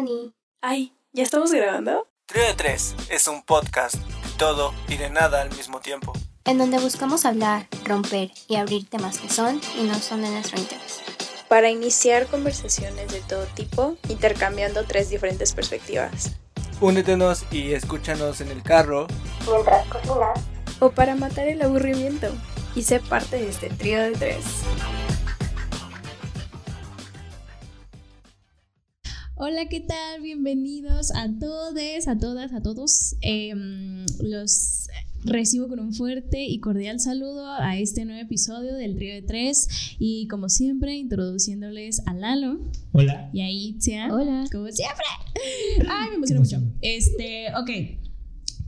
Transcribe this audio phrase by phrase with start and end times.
[0.00, 0.32] Dani.
[0.62, 2.08] Ay, ¿ya estamos grabando?
[2.24, 6.14] Trio de Tres es un podcast de todo y de nada al mismo tiempo.
[6.44, 10.58] En donde buscamos hablar, romper y abrir temas que son y no son de nuestro
[10.58, 11.02] interés.
[11.48, 16.30] Para iniciar conversaciones de todo tipo, intercambiando tres diferentes perspectivas.
[16.80, 19.06] Únetenos y escúchanos en el carro,
[19.46, 20.40] Mientras cocinas.
[20.78, 22.28] O para matar el aburrimiento
[22.74, 24.44] y ser parte de este trío de tres.
[29.42, 30.20] Hola, ¿qué tal?
[30.20, 33.16] Bienvenidos a todos, a todas, a todos.
[33.22, 34.86] Em, los
[35.24, 39.96] recibo con un fuerte y cordial saludo a este nuevo episodio del Trío de Tres
[39.98, 42.60] y como siempre introduciéndoles a Lalo
[42.92, 43.30] Hola.
[43.32, 44.12] y a Itzia.
[44.12, 44.44] Hola.
[44.52, 45.06] Como siempre.
[45.88, 46.62] Ay, me emociona mucho.
[46.82, 47.99] Este, ok.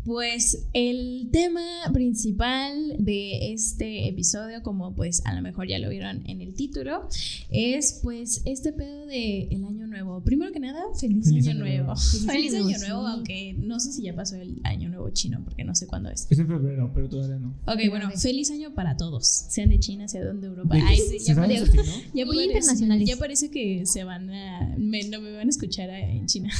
[0.04, 6.22] Pues el tema principal de este episodio, como pues a lo mejor ya lo vieron
[6.28, 7.06] en el título,
[7.50, 10.20] es pues este pedo de el año nuevo.
[10.24, 11.84] Primero que nada, feliz, Feliz año, año nuevo.
[11.94, 12.00] nuevo.
[12.26, 13.12] Feliz, año año nuevo, sí.
[13.12, 16.26] aunque no sé si ya pasó el año nuevo chino, porque no sé cuándo es.
[16.30, 17.50] Es en febrero, pero todavía no.
[17.66, 20.74] Ok, bueno, feliz año para todos, sean de China, sean de Europa.
[20.74, 21.82] Oye, Ay, sí, ¿se ya, parece, eso, no?
[22.12, 23.08] ya parece- internacionales.
[23.08, 26.50] ya parece que se van a, me, no me van a escuchar en China.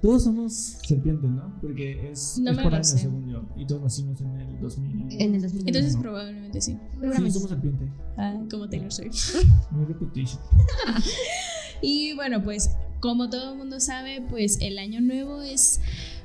[0.00, 0.52] Todos somos
[0.86, 1.58] serpientes, ¿no?
[1.60, 2.98] Porque es, No es me por lo año, sé.
[2.98, 3.42] según yo.
[3.56, 5.20] Y todos nacimos en el 2000.
[5.20, 5.66] En el 2000.
[5.68, 6.02] Entonces No.
[6.02, 6.78] probablemente sí.
[7.00, 7.88] Sí, somos serpiente.
[8.16, 9.34] Ah, como Taylor Swift.
[9.70, 10.40] Muy repetition.
[11.80, 15.80] Y bueno, pues como todo el mundo sabe, pues el año nuevo es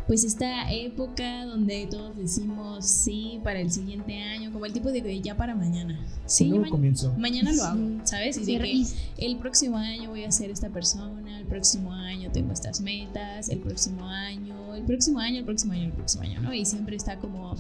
[0.08, 5.02] pues esta época donde todos decimos sí para el siguiente año, como el tipo de
[5.02, 6.00] que ya para mañana.
[6.26, 7.14] Sí, ma- comienzo.
[7.18, 7.98] mañana lo hago, Sí.
[8.06, 8.38] ¿sabes?
[8.38, 8.88] Y de Cierra- que y-
[9.18, 13.60] el próximo año voy a ser esta persona, el próximo año tengo estas metas, el
[13.60, 16.54] próximo año, el próximo año, el próximo año, el próximo año, ¿no?
[16.54, 17.56] Y siempre está como...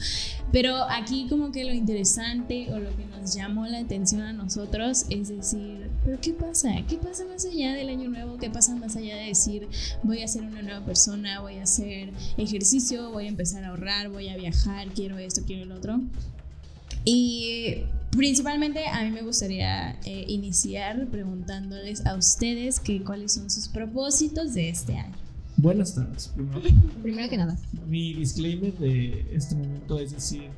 [0.51, 5.05] Pero aquí como que lo interesante o lo que nos llamó la atención a nosotros
[5.09, 6.69] es decir, ¿pero qué pasa?
[6.87, 8.37] ¿Qué pasa más allá del año nuevo?
[8.37, 9.67] ¿Qué pasa más allá de decir,
[10.03, 14.09] voy a ser una nueva persona, voy a hacer ejercicio, voy a empezar a ahorrar,
[14.09, 15.99] voy a viajar, quiero esto, quiero el otro?
[17.05, 23.67] Y principalmente a mí me gustaría eh, iniciar preguntándoles a ustedes que cuáles son sus
[23.67, 25.15] propósitos de este año.
[25.57, 26.31] Buenas tardes.
[26.33, 26.61] Primero,
[27.01, 27.57] Primero que nada.
[27.87, 30.49] mi disclaimer de este momento es decir,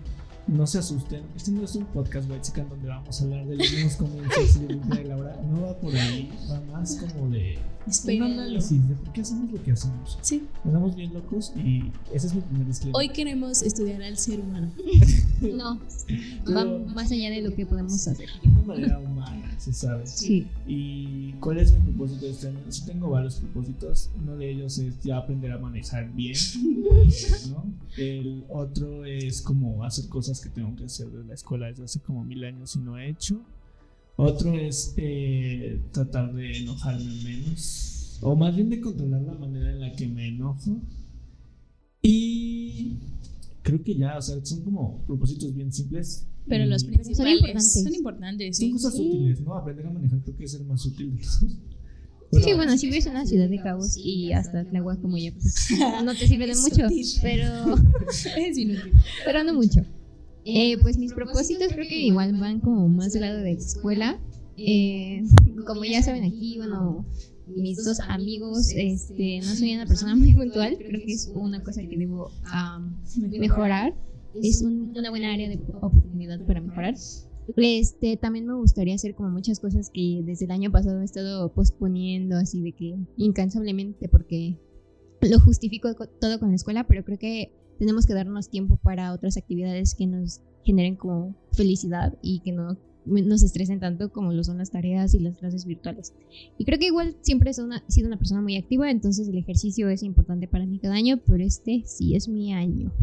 [0.48, 1.24] no se asusten.
[1.36, 4.56] Este no es un podcast white chican donde vamos a hablar de los mismos comienzos
[4.56, 5.42] y de Limpia de Laura.
[5.50, 7.58] No va por ahí, va más como de
[8.06, 10.18] un análisis de por qué hacemos lo que hacemos.
[10.22, 10.48] Sí.
[10.64, 13.00] Andamos bien locos y ese es mi primer disclaimer.
[13.00, 14.72] Hoy queremos estudiar al ser humano.
[15.42, 15.80] No,
[16.54, 18.30] va más allá de lo que podemos hacer.
[18.44, 20.06] de una manera humana, se sabe.
[20.08, 20.48] Sí.
[20.68, 22.60] ¿Y cuál es mi propósito de este año?
[22.70, 24.10] Sí tengo varios propósitos.
[24.22, 26.38] Uno de ellos es ya aprender a manejar bien,
[27.50, 27.66] ¿no?
[27.98, 32.00] El otro es como hacer cosas que tengo que hacer de la escuela desde hace
[32.00, 33.42] como mil años y no he hecho.
[34.18, 39.82] Otro es eh, tratar de enojarme menos, o más bien de controlar la manera en
[39.82, 40.80] la que me enojo.
[42.02, 42.94] Y
[43.66, 46.28] creo que ya, o sea, son como propósitos bien simples.
[46.48, 47.74] Pero los son principales importantes.
[47.84, 48.72] son importantes, son sí.
[48.72, 49.56] cosas útiles, ¿no?
[49.56, 52.44] Aprender a manejar creo que es el más útil de todos.
[52.44, 55.70] Sí, bueno, si vives en una ciudad de caos y hasta Tláhuac como ya, pues
[56.04, 56.84] no te sirve de mucho,
[57.22, 57.76] pero,
[58.38, 58.94] Es inútil.
[59.26, 59.82] pero no mucho.
[60.44, 64.20] Eh, pues mis propósitos creo que igual van como más del lado de la escuela.
[64.58, 65.24] Eh,
[65.66, 67.06] como ya saben aquí, bueno,
[67.48, 71.82] mis dos amigos, este, no soy una persona muy puntual, creo que es una cosa
[71.82, 72.98] que debo am,
[73.40, 73.94] mejorar.
[74.42, 76.96] Es un- una buena área de oportunidad para mejorar.
[77.58, 81.54] Este, también me gustaría hacer como muchas cosas que desde el año pasado he estado
[81.54, 84.58] posponiendo, así de que incansablemente, porque
[85.22, 89.14] lo justifico co- todo con la escuela, pero creo que tenemos que darnos tiempo para
[89.14, 94.44] otras actividades que nos generen como felicidad y que no nos estresen tanto como lo
[94.44, 96.14] son las tareas y las clases virtuales.
[96.58, 100.04] Y creo que igual siempre he sido una, persona muy activa, entonces el ejercicio es
[100.04, 102.92] importante para mí cada año, pero este sí es mi año.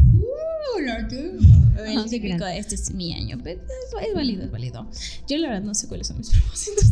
[0.75, 4.89] El No se típico, este es mi año, pero es, es válido, es válido.
[5.27, 6.91] Yo la verdad no sé cuáles son mis propósitos.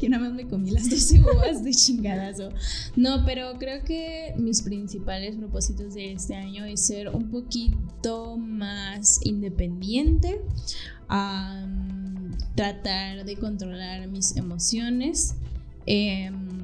[0.00, 2.50] Yo nada más me comí las 12 uvas de chingadazo.
[2.94, 9.20] No, pero creo que mis principales propósitos de este año es ser un poquito más
[9.24, 10.40] independiente,
[11.08, 11.95] am,
[12.56, 15.36] tratar de controlar mis emociones.
[15.86, 16.56] em,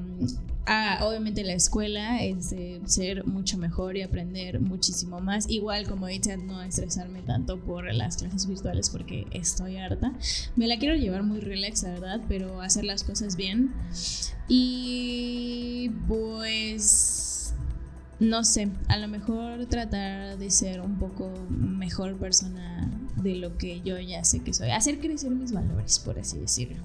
[0.65, 5.49] Ah, obviamente la escuela es de ser mucho mejor y aprender muchísimo más.
[5.49, 10.13] Igual como dice, no estresarme tanto por las clases virtuales porque estoy harta.
[10.55, 13.73] Me la quiero llevar muy relax, la verdad, pero hacer las cosas bien.
[14.47, 17.53] Y pues,
[18.21, 23.81] no sé, a lo mejor tratar de ser un poco mejor persona de lo que
[23.81, 24.71] yo ya sé que soy.
[24.71, 26.81] Hacer crecer mis valores, por así decirlo.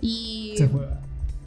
[0.00, 0.54] Y...
[0.56, 1.00] Se juega.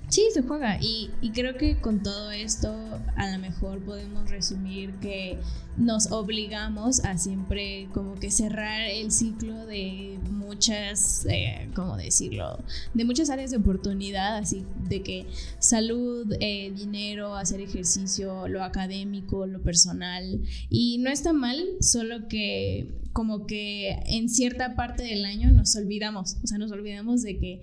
[0.10, 0.80] Sí, se juega.
[0.82, 2.76] Y, y, creo que con todo esto,
[3.16, 5.38] a lo mejor podemos resumir que
[5.78, 12.58] nos obligamos a siempre como que cerrar el ciclo de muchas, eh, ¿cómo decirlo?
[12.94, 15.28] De muchas áreas de oportunidad, así de que
[15.60, 20.42] salud, eh, dinero, hacer ejercicio, lo académico, lo personal.
[20.70, 26.38] Y no está mal, solo que como que en cierta parte del año nos olvidamos,
[26.44, 27.62] o sea, nos olvidamos de que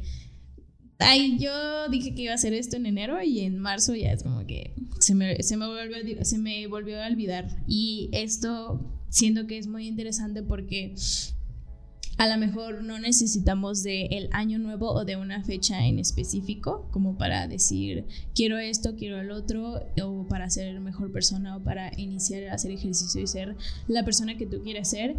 [0.98, 4.22] ay, yo dije que iba a hacer esto en enero y en marzo ya es
[4.22, 7.48] como que se me, se me, volvió, se me volvió a olvidar.
[7.66, 10.94] Y esto siento que es muy interesante porque
[12.18, 16.88] a lo mejor no necesitamos de el año nuevo o de una fecha en específico
[16.90, 21.92] como para decir quiero esto, quiero el otro o para ser mejor persona o para
[21.98, 23.56] iniciar a hacer ejercicio y ser
[23.86, 25.16] la persona que tú quieres ser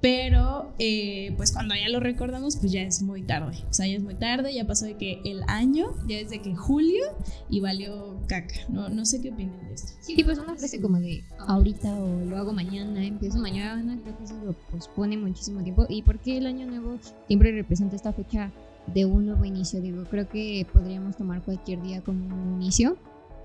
[0.00, 3.58] pero eh, pues cuando ya lo recordamos, pues ya es muy tarde.
[3.68, 6.40] O sea, ya es muy tarde, ya pasó de que el año, ya es de
[6.40, 7.04] que julio
[7.50, 8.54] y valió caca.
[8.70, 9.92] No, no sé qué opinan de esto.
[10.00, 14.24] Sí, pues una frase como de ahorita o lo hago mañana, empiezo mañana, creo que
[14.24, 15.84] eso lo pospone muchísimo tiempo.
[15.88, 18.50] ¿Y por qué el año nuevo siempre representa esta fecha
[18.94, 19.82] de un nuevo inicio?
[19.82, 22.96] Digo, creo que podríamos tomar cualquier día como un inicio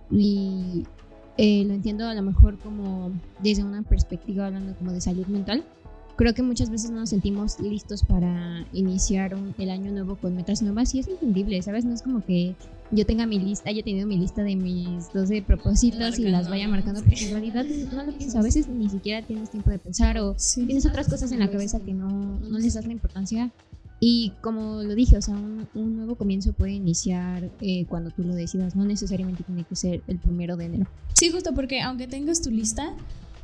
[0.10, 0.86] y
[1.38, 5.66] eh, lo entiendo a lo mejor como desde una perspectiva hablando como de salud mental
[6.16, 10.62] creo que muchas veces no nos sentimos listos para iniciar el año nuevo con metas
[10.62, 11.86] nuevas y es entendible, ¿sabes?
[11.86, 12.56] No es como que
[12.92, 16.68] yo tenga mi lista, haya tenido mi lista de mis 12 propósitos y las vaya
[16.68, 20.18] marcando, porque en realidad no lo pienso, a veces ni siquiera tienes tiempo de pensar
[20.20, 23.52] o tienes otras cosas en la cabeza que no, no les das la importancia.
[24.00, 28.36] Y como lo dije, o sea, un, nuevo comienzo puede iniciar eh, cuando tú lo
[28.36, 30.88] decidas, no necesariamente tiene que ser el primero de enero.
[31.14, 32.94] Sí, justo porque aunque tengas tu lista,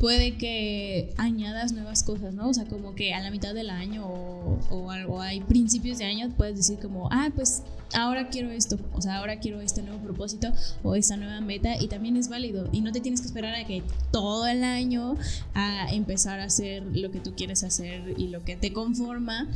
[0.01, 2.50] puede que añadas nuevas cosas, ¿no?
[2.50, 6.33] O sea, como que a la mitad del año o, algo, hay principios de año,
[6.36, 7.62] puedes decir como, ah, pues
[7.94, 10.51] ahora quiero esto, o sea, ahora quiero este nuevo propósito
[10.81, 13.63] o esta nueva meta y también es válido y no te tienes que esperar a
[13.68, 15.18] que todo el año
[15.53, 19.50] a empezar a hacer lo que tú quieres hacer y lo que te conforma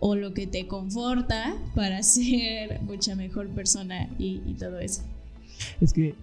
[0.00, 5.00] o lo que te conforta para ser mucha mejor persona y, y todo eso.
[5.80, 6.14] Es que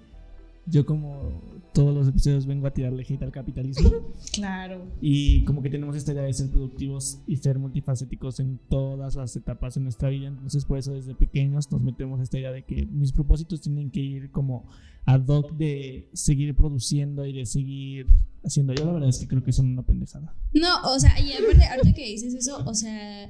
[0.68, 1.32] yo como
[1.74, 3.90] todos los episodios vengo a tirarle hate al capitalismo.
[4.34, 4.88] Claro.
[5.00, 9.36] Y como que tenemos esta idea de ser productivos y ser multifacéticos en todas las
[9.36, 10.28] etapas de nuestra vida.
[10.28, 14.00] Entonces por eso desde pequeños nos metemos esta idea de que mis propósitos tienen que
[14.00, 14.68] ir como
[15.06, 18.08] ad hoc de seguir produciendo y de seguir
[18.44, 18.74] haciendo.
[18.74, 20.36] Yo la verdad es que creo que son una pendejada.
[20.54, 23.30] No, o sea, y aparte, ahorita que dices eso, o sea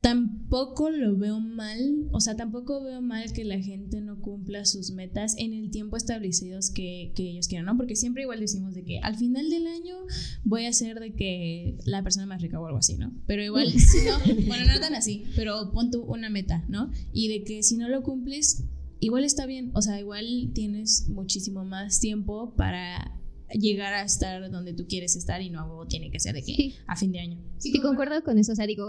[0.00, 4.92] Tampoco lo veo mal, o sea, tampoco veo mal que la gente no cumpla sus
[4.92, 7.76] metas en el tiempo establecidos que, que, ellos quieran, ¿no?
[7.76, 9.96] Porque siempre igual decimos de que al final del año
[10.44, 13.12] voy a ser de que la persona más rica o algo así, ¿no?
[13.26, 16.92] Pero igual, si no, bueno, no tan así, pero pon tú una meta, ¿no?
[17.12, 18.62] Y de que si no lo cumples,
[19.00, 23.17] igual está bien, o sea, igual tienes muchísimo más tiempo para
[23.52, 26.96] llegar a estar donde tú quieres estar y no tiene que ser de que a
[26.96, 27.38] fin de año.
[27.58, 28.52] Sí, concuerdo con eso.
[28.52, 28.86] O sea, digo,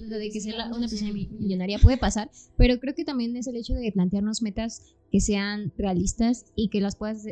[0.00, 3.56] lo de que ser una persona millonaria puede pasar, pero creo que también es el
[3.56, 7.24] hecho de plantearnos metas que sean realistas y que las puedas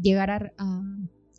[0.00, 0.82] llegar a,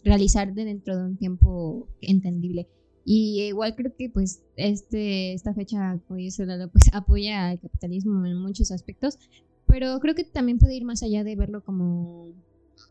[0.06, 2.68] realizar dentro de un tiempo entendible.
[3.06, 8.72] Y igual creo que pues este, esta fecha pues, pues, apoya al capitalismo en muchos
[8.72, 9.18] aspectos,
[9.66, 12.34] pero creo que también puede ir más allá de verlo como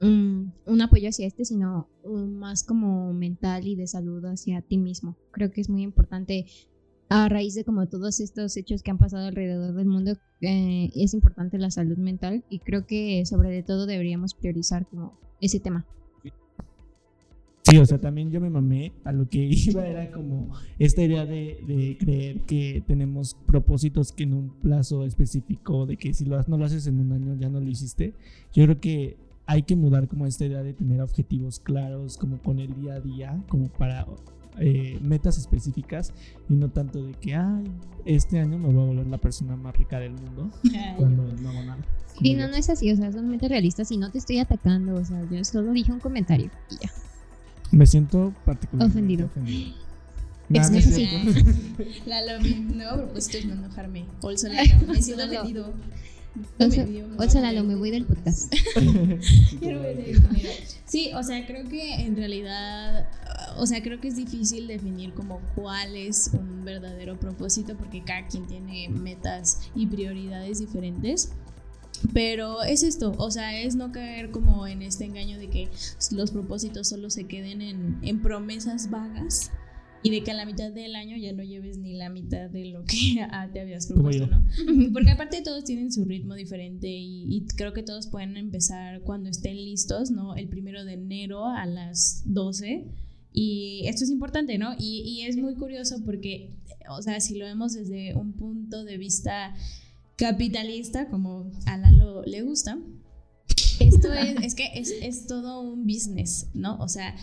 [0.00, 5.16] un apoyo hacia este, sino más como mental y de salud hacia ti mismo.
[5.30, 6.46] Creo que es muy importante
[7.08, 11.12] a raíz de como todos estos hechos que han pasado alrededor del mundo, eh, es
[11.12, 15.86] importante la salud mental y creo que sobre todo deberíamos priorizar como ese tema.
[17.64, 21.26] Sí, o sea, también yo me mamé a lo que iba, era como esta idea
[21.26, 26.42] de, de, creer que tenemos propósitos que en un plazo específico, de que si lo,
[26.44, 28.14] no lo haces en un año ya no lo hiciste.
[28.52, 29.16] Yo creo que
[29.52, 33.00] hay que mudar como esta idea de tener objetivos claros, como con el día a
[33.00, 34.06] día, como para
[34.58, 36.14] eh, metas específicas
[36.48, 37.64] y no tanto de que, ay,
[38.06, 40.50] este año me voy a volver la persona más rica del mundo
[40.96, 41.84] cuando no hago nada.
[42.18, 44.94] Sí, no, no es así, o sea, son metas realistas y no te estoy atacando,
[44.94, 46.90] o sea, yo solo dije un comentario y ya.
[47.72, 49.26] Me siento particularmente ofendido.
[49.26, 49.82] ofendido.
[50.48, 50.70] Nada,
[52.06, 54.06] la, la, nuevo propósito es no enojarme.
[54.22, 54.48] Also,
[54.88, 55.72] me siento ofendido.
[57.40, 58.54] Lalo, me voy del podcast.
[60.86, 63.08] sí, o sea, creo que en realidad,
[63.58, 68.26] o sea, creo que es difícil definir como cuál es un verdadero propósito porque cada
[68.28, 71.32] quien tiene metas y prioridades diferentes.
[72.12, 75.68] Pero es esto, o sea, es no caer como en este engaño de que
[76.10, 79.52] los propósitos solo se queden en, en promesas vagas
[80.02, 82.66] y de que a la mitad del año ya no lleves ni la mitad de
[82.66, 84.26] lo que ah, te habías propuesto.
[84.26, 84.44] ¿no?
[84.92, 89.28] Porque aparte todos tienen su ritmo diferente y, y creo que todos pueden empezar cuando
[89.30, 90.34] estén listos, ¿no?
[90.34, 92.86] El primero de enero a las 12.
[93.32, 94.74] Y esto es importante, ¿no?
[94.78, 96.50] Y, y es muy curioso porque,
[96.90, 99.54] o sea, si lo vemos desde un punto de vista
[100.16, 102.78] capitalista, como a Lalo le gusta,
[103.80, 106.76] esto es, es que es, es todo un business, ¿no?
[106.78, 107.16] O sea,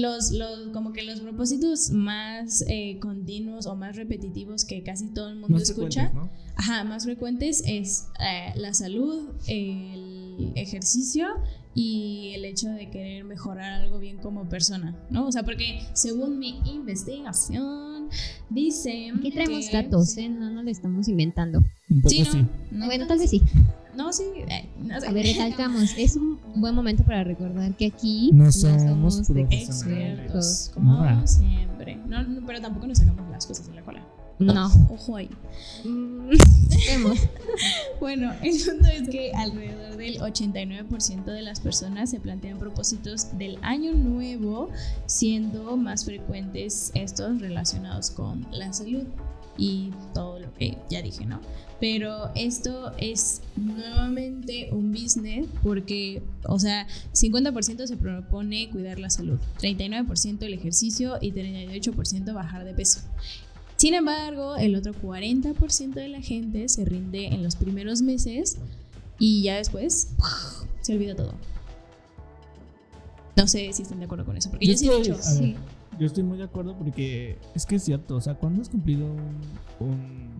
[0.00, 5.28] los, los, como que los propósitos más eh, continuos o más repetitivos que casi todo
[5.28, 6.12] el mundo Más escucha,
[6.56, 11.28] ajá, más frecuentes es eh, la salud, el ejercicio
[11.74, 15.26] y el hecho de querer mejorar algo bien como persona, ¿no?
[15.26, 18.08] O sea, porque según mi investigación,
[18.50, 20.28] dicen Aquí traemos que- datos, ¿eh?
[20.28, 21.58] No, no lo estamos inventando.
[21.90, 22.38] Un poco Sí, sí.
[22.70, 22.78] ¿no?
[22.78, 23.42] No, bueno, tal vez sí.
[23.96, 24.24] No, sí.
[24.48, 25.06] eh, no sé.
[25.06, 25.94] A ver, recalcamos.
[25.96, 29.30] Es un buen momento para recordar que aquí No no somos somos.
[29.50, 31.26] Expertos, como Nada.
[31.26, 31.96] siempre.
[32.06, 34.02] No, no, pero tampoco nos sacamos las cosas de la cola.
[34.38, 34.70] No.
[34.90, 35.30] Ojo ahí.
[35.84, 37.18] Vemos.
[38.00, 43.58] Bueno, el punto es que alrededor del 89% de las personas se plantean propósitos del
[43.62, 44.68] año nuevo,
[45.06, 49.04] siendo más frecuentes estos relacionados con la salud
[49.56, 51.40] y todo lo que ya dije, ¿no?
[51.78, 59.38] Pero esto es nuevamente un business porque, o sea, 50% se propone cuidar la salud,
[59.60, 63.00] 39% el ejercicio y 38% bajar de peso.
[63.76, 68.56] Sin embargo, el otro 40% de la gente se rinde en los primeros meses
[69.18, 70.08] y ya después
[70.80, 71.34] se olvida todo.
[73.36, 75.18] No sé si están de acuerdo con eso, porque yo, sí he dicho.
[75.20, 75.56] sí.
[75.98, 79.06] Yo estoy muy de acuerdo porque es que es cierto, o sea, cuando has cumplido
[79.06, 79.40] un,
[79.80, 80.30] un,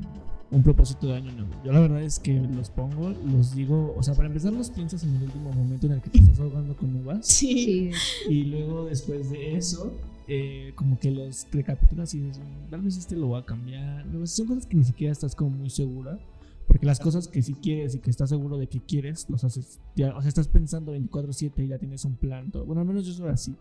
[0.50, 4.02] un propósito de año nuevo, yo la verdad es que los pongo, los digo, o
[4.02, 6.76] sea, para empezar los piensas en el último momento en el que te estás ahogando
[6.76, 7.90] con uvas Sí.
[7.92, 8.32] Sí.
[8.32, 9.92] y luego después de eso,
[10.28, 14.06] eh, como que los recapitulas y dices, "Mm, tal vez este lo va a cambiar,
[14.24, 16.18] son cosas que ni siquiera estás como muy segura.
[16.66, 19.78] Porque las cosas que si quieres y que estás seguro de que quieres, los haces.
[19.94, 22.50] Ya, o sea, estás pensando 24-7 y ya tienes un plan.
[22.50, 22.64] todo.
[22.66, 23.54] Bueno, al menos yo soy así.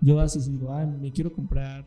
[0.00, 1.84] Yo así digo, ah, me quiero comprar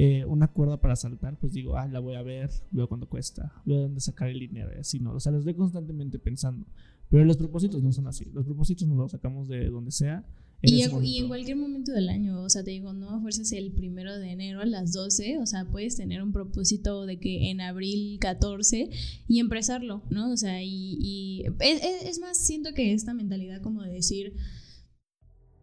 [0.00, 3.52] eh, una cuerda para saltar, pues digo, ah, la voy a ver, veo cuánto cuesta,
[3.64, 5.12] veo dónde sacar el dinero y así, ¿no?
[5.14, 6.64] O sea, los estoy constantemente pensando.
[7.10, 8.26] Pero los propósitos no son así.
[8.34, 10.24] Los propósitos nos los sacamos de donde sea.
[10.60, 11.18] en Y, en- y momento.
[11.22, 14.60] en cualquier momento del año, o sea, te digo, no fuerzas el primero de enero
[14.60, 18.90] a las 12, o sea, puedes tener un propósito de que en abril 14
[19.28, 20.30] y empresarlo, ¿no?
[20.32, 24.34] O sea, y, y es, es- es más, siento que esta mentalidad como de decir,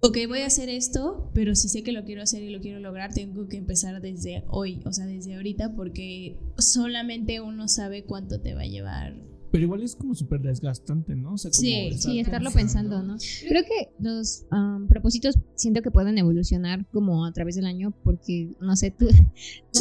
[0.06, 2.80] ok, voy a hacer esto, pero si sé que lo quiero hacer y lo quiero
[2.80, 8.40] lograr, tengo que empezar desde hoy, o sea, desde ahorita, porque solamente uno sabe cuánto
[8.40, 9.16] te va a llevar.
[9.52, 11.34] Pero igual es como súper desgastante, ¿no?
[11.34, 13.16] O sea, como Sí, estar Sí, estarlo pensando, ¿no?
[13.48, 18.52] Creo que los am, propósitos siento que pueden evolucionar como a través del año porque,
[18.60, 19.08] no sé, tú,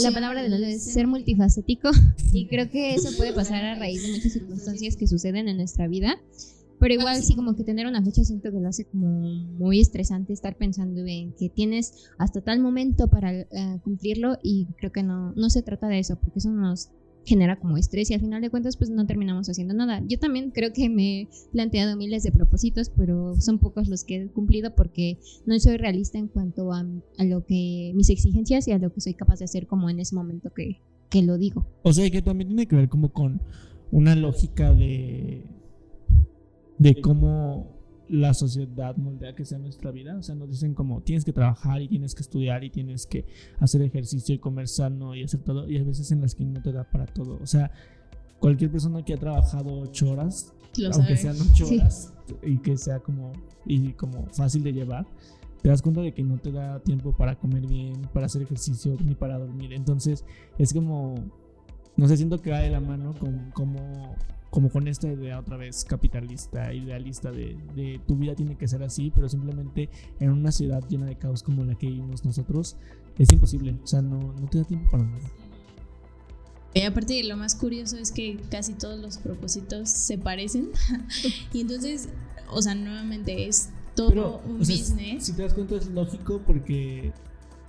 [0.03, 1.91] la palabra de Lalo es ser multifacético
[2.33, 5.89] y creo que eso puede pasar a raíz de muchas circunstancias que suceden en nuestra
[5.89, 6.21] vida.
[6.79, 9.21] Pero igual sí, como que tener una fecha siento que lo hace como
[9.59, 13.47] muy estresante estar pensando en que tienes hasta tal momento para eh,
[13.83, 16.91] cumplirlo y creo que no, no se trata de eso porque eso nos
[17.25, 20.03] genera como estrés y al final de cuentas pues no terminamos haciendo nada.
[20.07, 24.17] Yo también creo que me he planteado miles de propósitos, pero son pocos los que
[24.17, 26.87] he cumplido porque no soy realista en cuanto a,
[27.19, 30.01] a lo que mis exigencias y a lo que soy capaz de hacer como en
[30.01, 31.67] ese momento que, que lo digo.
[31.83, 33.41] O sea, que también tiene que ver como con
[33.91, 35.45] una lógica de
[36.79, 37.73] de cómo
[38.09, 40.17] la sociedad moldea que sea nuestra vida.
[40.17, 43.25] O sea, nos dicen como tienes que trabajar y tienes que estudiar y tienes que
[43.59, 45.69] hacer ejercicio y comer sano y hacer todo.
[45.69, 47.39] Y hay veces en las que no te da para todo.
[47.43, 47.71] O sea,
[48.41, 51.35] cualquier persona que ha trabajado ocho horas, Lo aunque sabe.
[51.35, 51.79] sean ocho Sí.
[51.79, 52.13] horas
[52.43, 53.33] y que sea como,
[53.65, 55.07] y como fácil de llevar,
[55.63, 58.97] te das cuenta de que no te da tiempo para comer bien, para hacer ejercicio
[59.03, 59.73] ni para dormir.
[59.73, 60.27] Entonces,
[60.59, 61.15] es como,
[61.97, 64.15] no sé, siento que va de la mano con como,
[64.55, 68.85] como con esta idea otra vez capitalista, idealista de, de tu vida tiene que ser
[68.85, 69.89] así, pero simplemente
[70.21, 72.77] en una ciudad llena de caos como la que vivimos nosotros,
[73.19, 73.75] es imposible.
[73.83, 75.29] O sea, no, no te da tiempo para nada.
[76.73, 80.71] Y aparte, lo más curioso es que casi todos los propósitos se parecen.
[81.53, 82.09] y entonces,
[82.49, 85.25] o sea, nuevamente es todo Pero, un o sea, business.
[85.27, 87.11] si te das cuenta es lógico porque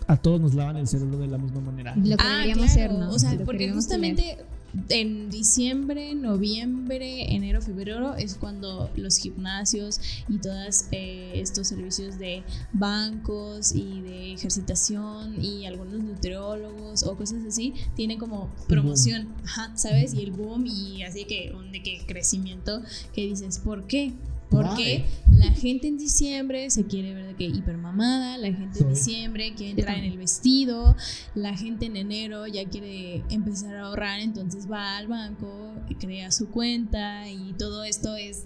[0.05, 1.95] a todos nos lavan el cerebro de la misma manera.
[1.95, 2.91] Lo que Ah, deberíamos claro.
[2.93, 3.09] ser, ¿no?
[3.11, 4.45] O sea, Lo porque deberíamos tener.
[4.89, 13.73] En diciembre, noviembre, enero, febrero es cuando los gimnasios y todos estos servicios de bancos
[13.73, 20.13] y de ejercitación y algunos nutriólogos o cosas así tienen como promoción, ajá, ¿sabes?
[20.13, 22.81] Y el boom y así que un de que crecimiento
[23.13, 24.13] que dices, ¿por qué?
[24.61, 29.53] Porque la gente en diciembre se quiere ver de que hipermamada, la gente en diciembre
[29.55, 30.95] quiere entrar en el vestido,
[31.33, 36.49] la gente en enero ya quiere empezar a ahorrar, entonces va al banco, crea su
[36.49, 38.45] cuenta y todo esto es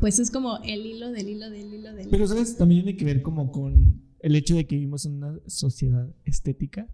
[0.00, 2.10] pues es como el hilo del hilo del hilo del hilo.
[2.10, 5.38] Pero sabes, también tiene que ver como con el hecho de que vivimos en una
[5.46, 6.86] sociedad estética.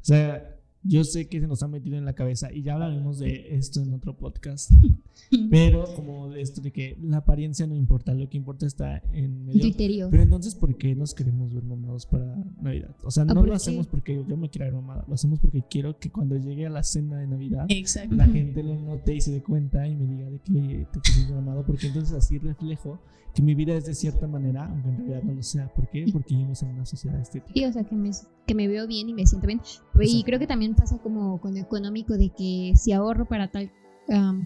[0.00, 0.55] O sea,
[0.86, 3.80] yo sé que se nos ha metido en la cabeza y ya hablaremos de esto
[3.80, 4.70] en otro podcast.
[5.50, 9.46] pero como de esto de que la apariencia no importa, lo que importa está en
[9.46, 9.60] medio.
[9.60, 10.08] Criterio.
[10.10, 12.94] Pero entonces, ¿por qué nos queremos ver mamados para Navidad?
[13.02, 15.98] O sea, no lo hacemos porque yo me quiero ver mamada, lo hacemos porque quiero
[15.98, 17.66] que cuando llegue a la cena de Navidad,
[18.10, 21.00] la gente lo note y se dé cuenta y me diga de que, oye, te
[21.00, 23.00] pusiste mamado, porque entonces así reflejo
[23.36, 25.68] que mi vida es de cierta manera, aunque en realidad no lo sea.
[25.68, 26.06] ¿Por qué?
[26.10, 27.52] Porque vivimos en una sociedad estética.
[27.52, 28.10] Sí, o sea, que me,
[28.46, 29.60] que me veo bien y me siento bien.
[30.00, 33.70] Y creo que también pasa como con lo económico de que si ahorro para tal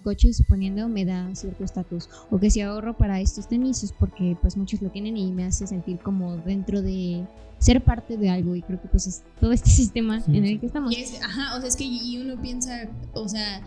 [0.02, 2.08] coche, suponiendo, me da cierto estatus.
[2.30, 5.44] O que si ahorro para estos tenis es porque pues muchos lo tienen y me
[5.44, 7.26] hace sentir como dentro de
[7.58, 8.54] ser parte de algo.
[8.56, 10.94] Y creo que pues es todo este sistema en el que estamos.
[11.22, 13.62] ajá, o sea, es que y uno piensa, o sea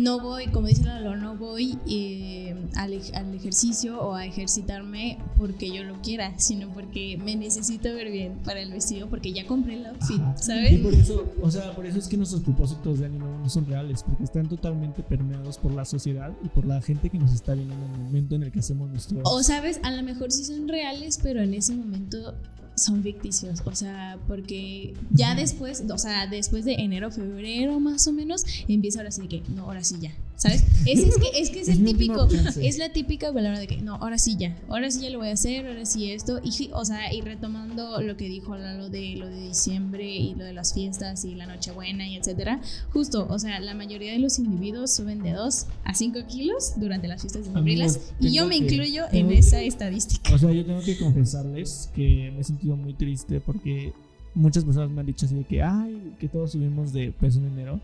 [0.00, 2.92] no voy, como dice Lalo, no voy eh, al,
[3.34, 8.60] ejercicio o a ejercitarme porque yo lo quiera, sino porque me necesito ver bien para
[8.60, 10.72] el vestido porque ya compré el outfit, ¿sabes?
[10.72, 13.48] Y por eso, o sea, por eso es que nuestros propósitos de año nuevo no
[13.48, 17.32] son reales, porque están totalmente permeados por la sociedad y por la gente que nos
[17.32, 19.20] está viendo en el momento en el que hacemos nuestro...
[19.24, 22.34] O sabes, a lo mejor sí son reales, pero en ese momento
[22.78, 28.12] son ficticios, o sea, porque ya después, o sea, después de enero, febrero más o
[28.12, 30.64] menos, empieza ahora sí de que, no, ahora sí ya, ¿sabes?
[30.86, 32.28] Es, es, que, es que es, el típico,
[32.62, 35.28] es la típica palabra de que, no, ahora sí ya, ahora sí ya lo voy
[35.28, 39.16] a hacer, ahora sí esto, y, o sea, y retomando lo que dijo lo de,
[39.16, 42.60] lo de diciembre y lo de las fiestas y la Nochebuena y etcétera,
[42.92, 47.08] justo, o sea, la mayoría de los individuos suben de 2 a 5 kilos durante
[47.08, 50.32] las fiestas de abrilas y yo me incluyo en esa estadística.
[50.32, 53.92] O sea, yo tengo que confesarles que me he sentido muy triste porque
[54.34, 57.46] muchas personas me han dicho así de que, ay, que todos subimos de peso en
[57.46, 57.80] enero.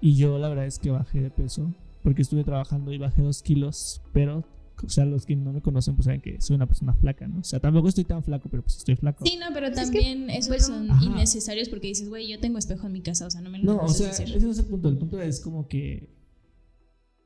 [0.00, 3.42] Y yo la verdad es que bajé de peso porque estuve trabajando y bajé dos
[3.42, 4.44] kilos, pero
[4.84, 7.40] o sea, los que no me conocen, pues saben que soy una persona flaca, ¿no?
[7.40, 9.24] O sea, tampoco estoy tan flaco, pero pues estoy flaco.
[9.24, 13.00] Sí, no, pero también esos son innecesarios porque dices, güey, yo tengo espejo en mi
[13.00, 14.88] casa, o sea, no me lo No, o sea, ese no es el punto.
[14.88, 16.10] El punto es como que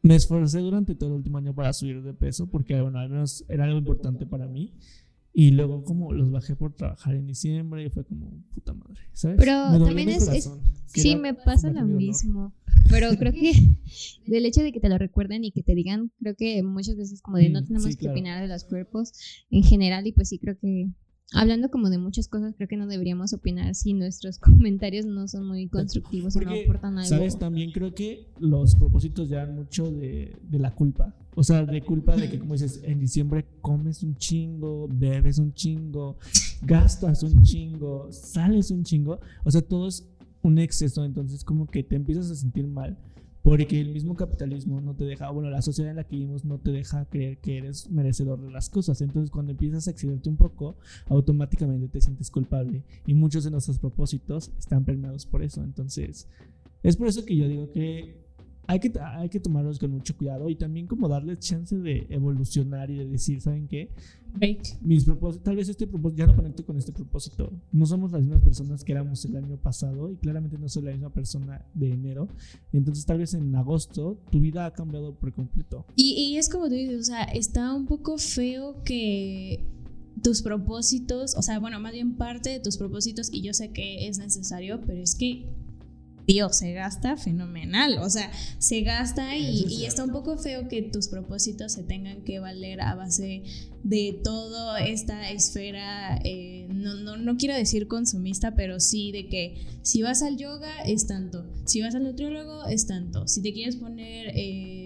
[0.02, 3.44] me esforcé durante todo el último año para subir de peso porque, bueno, al menos
[3.48, 4.72] era algo importante para mí.
[5.35, 9.38] Y luego como los bajé por trabajar en diciembre y fue como puta madre, ¿sabes?
[9.38, 10.51] Pero también es,
[10.87, 12.53] sí, me pasa lo mismo.
[12.90, 13.53] Pero creo que
[14.27, 17.23] del hecho de que te lo recuerden y que te digan, creo que muchas veces
[17.23, 19.12] como de no mm, tenemos que opinar de los cuerpos
[19.51, 20.90] en general y pues sí creo que
[21.35, 25.47] hablando como de muchas cosas, creo que no deberíamos opinar si nuestros comentarios no son
[25.47, 27.09] muy constructivos o no aportan algo.
[27.09, 31.14] Sabes, también creo que los propósitos llevan mucho de, de, la culpa.
[31.35, 35.55] O sea, de culpa de que, como dices, en diciembre comes un chingo, bebes un
[35.55, 36.18] chingo,
[36.62, 39.18] gastas un chingo, sales un chingo.
[39.45, 40.07] O sea, todo es
[40.42, 41.05] un exceso.
[41.05, 42.99] Entonces, como que te empiezas a sentir mal
[43.42, 46.59] porque el mismo capitalismo no te deja, bueno, la sociedad en la que vivimos no
[46.59, 49.00] te deja creer que eres merecedor de las cosas.
[49.00, 50.76] Entonces, cuando empiezas a excederte un poco,
[51.07, 52.85] automáticamente te sientes culpable.
[53.05, 55.62] Y muchos de nuestros propósitos están permeados por eso.
[55.64, 56.28] Entonces,
[56.85, 58.21] es por eso que yo digo que
[58.66, 62.90] hay que, hay que tomarlos con mucho cuidado y también como darles chance de evolucionar
[62.90, 63.90] y de decir, ¿saben qué?
[64.81, 67.53] Mis propósitos, tal vez este propósito, ya no conecto con este propósito.
[67.70, 70.92] No somos las mismas personas que éramos el año pasado y claramente no soy la
[70.92, 72.29] misma persona de enero.
[72.72, 75.85] Entonces tal vez en agosto tu vida ha cambiado por completo.
[75.96, 79.64] Y, y es como tú dices, o sea, está un poco feo que
[80.22, 84.07] tus propósitos, o sea, bueno, más bien parte de tus propósitos, y yo sé que
[84.09, 85.46] es necesario, pero es que
[86.26, 87.98] tío, se gasta fenomenal.
[87.98, 92.38] O sea, se gasta y, está un poco feo que tus propósitos se tengan que
[92.38, 93.42] valer a base
[93.82, 99.56] de toda esta esfera, eh, no, no, no, quiero decir consumista, pero sí de que
[99.82, 103.76] si vas al yoga es tanto, si vas al nutriólogo es tanto, si te quieres
[103.76, 104.32] poner...
[104.35, 104.82] Eh,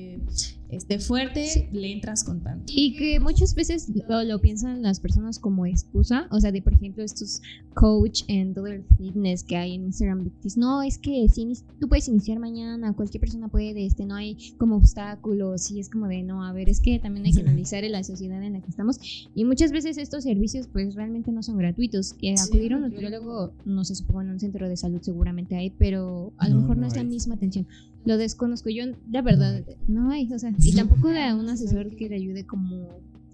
[0.70, 2.72] esté fuerte, le entras con tanto.
[2.74, 7.04] Y que muchas veces lo, piensan las personas como excusa, o sea, de por ejemplo
[7.04, 7.42] estos
[7.74, 12.08] coach en todo el fitness que hay en Instagram, no, es que si tú puedes
[12.08, 16.44] iniciar mañana, cualquier persona puede, este, no hay como obstáculos, y es como de, no,
[16.44, 18.98] a ver, es que también hay que analizar en la sociedad en la que estamos,
[19.34, 23.52] y muchas veces estos servicios pues realmente no son gratuitos, y acudir a un nutriólogo,
[23.64, 26.86] no se supone en un centro de salud seguramente hay, pero a lo mejor no,
[26.86, 27.66] es la misma atención,
[28.06, 32.08] lo desconozco, yo la verdad, no hay, o sea, y tampoco de un asesor que
[32.08, 32.88] te ayude como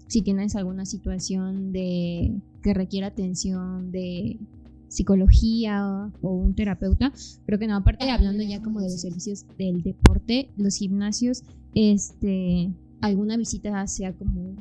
[0.07, 2.33] si tienes alguna situación de
[2.63, 4.39] que requiera atención de
[4.87, 7.13] psicología o, un terapeuta.
[7.45, 11.43] Creo que no, aparte hablando ya como de los servicios del deporte, los gimnasios,
[11.75, 14.55] este, alguna visita sea como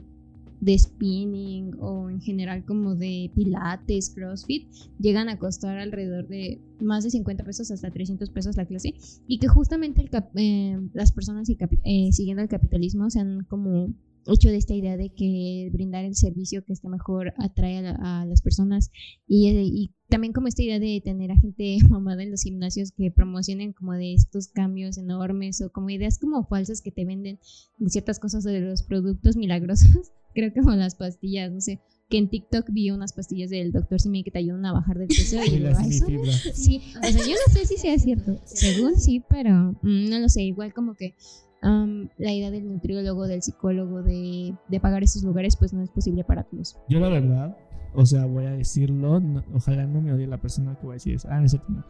[0.63, 4.69] de spinning o en general como de pilates, crossfit,
[5.01, 8.95] llegan a costar alrededor de más de 50 pesos hasta 300 pesos la clase.
[9.27, 13.93] Y que justamente el cap- eh, las personas eh, siguiendo el capitalismo se han como
[14.29, 18.21] hecho de esta idea de que brindar el servicio que esté mejor atrae a, la-
[18.23, 18.93] a las personas.
[19.27, 22.93] Y, eh, y también como esta idea de tener a gente mamada en los gimnasios
[22.93, 27.41] que promocionen como de estos cambios enormes o como ideas como falsas que te venden
[27.79, 32.19] de ciertas cosas de los productos milagrosos, creo que como las pastillas, no sé, que
[32.19, 35.37] en TikTok vi unas pastillas del doctor Simi que te ayudan a bajar del peso
[35.43, 36.33] y Y digo, la "Ah, eso semifibra.
[36.33, 38.41] Sí, o sea, yo no sé si sea cierto.
[38.45, 40.43] Según sí, pero mm, no lo sé.
[40.43, 41.15] Igual como que
[41.63, 45.91] am, la idea del nutriólogo, del psicólogo, de, de pagar esos lugares, pues no es
[45.91, 46.77] posible para todos.
[46.89, 47.57] Yo la verdad,
[47.95, 50.97] o sea, voy a decirlo, no- ojalá no me odie la persona que va a
[50.97, 51.29] decir eso.
[51.31, 51.85] Ah, no es cierto, no.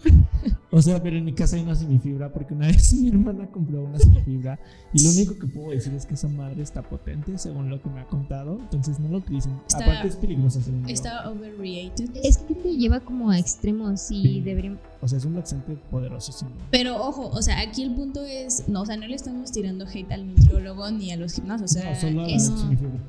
[0.73, 3.85] O sea, pero en mi casa hay una semifibra porque una vez mi hermana compró
[3.85, 4.59] una semifibra
[4.93, 7.89] y lo único que puedo decir es que esa madre está potente según lo que
[7.91, 9.53] me ha contado, entonces no lo utilicen.
[9.69, 10.61] Está- Aparte es peligrosa.
[10.89, 12.11] Está overrated.
[12.23, 14.41] Es que te lleva como a extremos y Sí.
[14.41, 14.79] deberían...
[15.03, 16.53] O sea, es un laxante poderosísimo.
[16.71, 19.85] Pero ojo, o sea, aquí el punto es, no, o sea, no le estamos tirando
[19.87, 23.01] hate al nutriólogo ni a los gimnasios, o sea, no, solo a es- semifibra.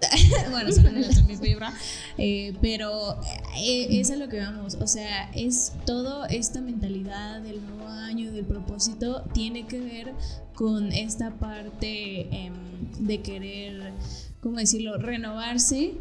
[0.52, 1.72] bueno, solo en la semifibra,
[2.18, 3.18] eh, pero
[3.56, 8.30] eh, es a lo que vamos, o sea, es todo esta mentalidad del nuevo año,
[8.30, 10.12] del propósito, tiene que ver
[10.54, 12.52] con esta parte em,
[13.00, 13.92] de querer,
[14.40, 15.94] ¿cómo decirlo?, renovarse,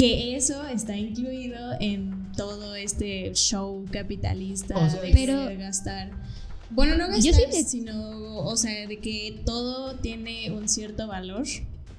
[0.00, 6.10] que eso está incluido en todo este show capitalista O sea, de pero- gastar.
[6.70, 11.44] Bueno, no Yo gastar, sí sino, o sea, de que todo tiene un cierto valor.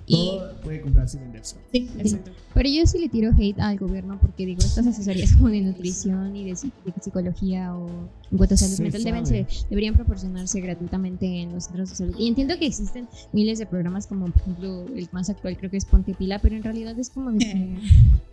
[0.08, 1.56] Y, Todo puede comprarse y venderse.
[1.72, 2.32] sí, exacto.
[2.54, 6.36] Pero yo sí le tiro hate al gobierno porque digo, estas asesorías como de nutrición
[6.36, 7.88] y de, psi- de psicología o
[8.32, 11.96] en cuanto a salud Se mental deben ser- deberían proporcionarse gratuitamente en los centros de
[11.96, 12.16] salud.
[12.20, 15.78] Y entiendo que existen miles de programas como por ejemplo el más actual creo que
[15.78, 17.78] es Ponte Pila, pero en realidad es como de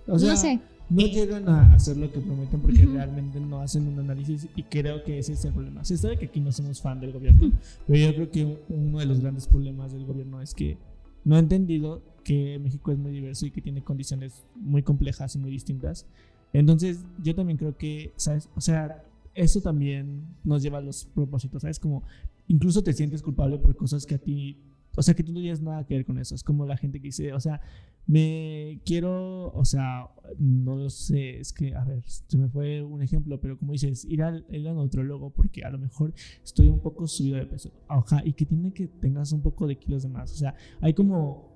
[0.07, 3.87] O sea, no sé, no llegan a hacer lo que prometen porque realmente no hacen
[3.87, 5.85] un análisis y creo que ese es el problema.
[5.85, 7.53] Se sabe que aquí no somos fan del gobierno,
[7.87, 10.79] pero yo creo que uno de los grandes problemas del gobierno es que
[11.25, 15.39] no ha entendido que México es muy diverso y que tiene condiciones muy complejas y
[15.39, 16.07] muy distintas.
[16.53, 18.49] Entonces, yo también creo que, ¿sabes?
[18.55, 19.05] O sea,
[19.35, 21.79] eso también nos lleva a los propósitos, ¿sabes?
[21.79, 22.03] Como
[22.49, 24.59] incluso te sientes culpable por cosas que a ti,
[24.99, 26.35] o sea, que tú no tienes nada que ver con eso.
[26.35, 27.61] Es como la gente que dice, o sea,
[28.07, 30.09] me quiero, o sea,
[30.39, 34.05] no lo sé, es que, a ver, se me fue un ejemplo, pero como dices,
[34.07, 37.71] ir al, ir al nutriólogo porque a lo mejor estoy un poco subido de peso,
[37.87, 40.95] ajá, y que tiene que tengas un poco de kilos de más, o sea, hay
[40.95, 41.53] como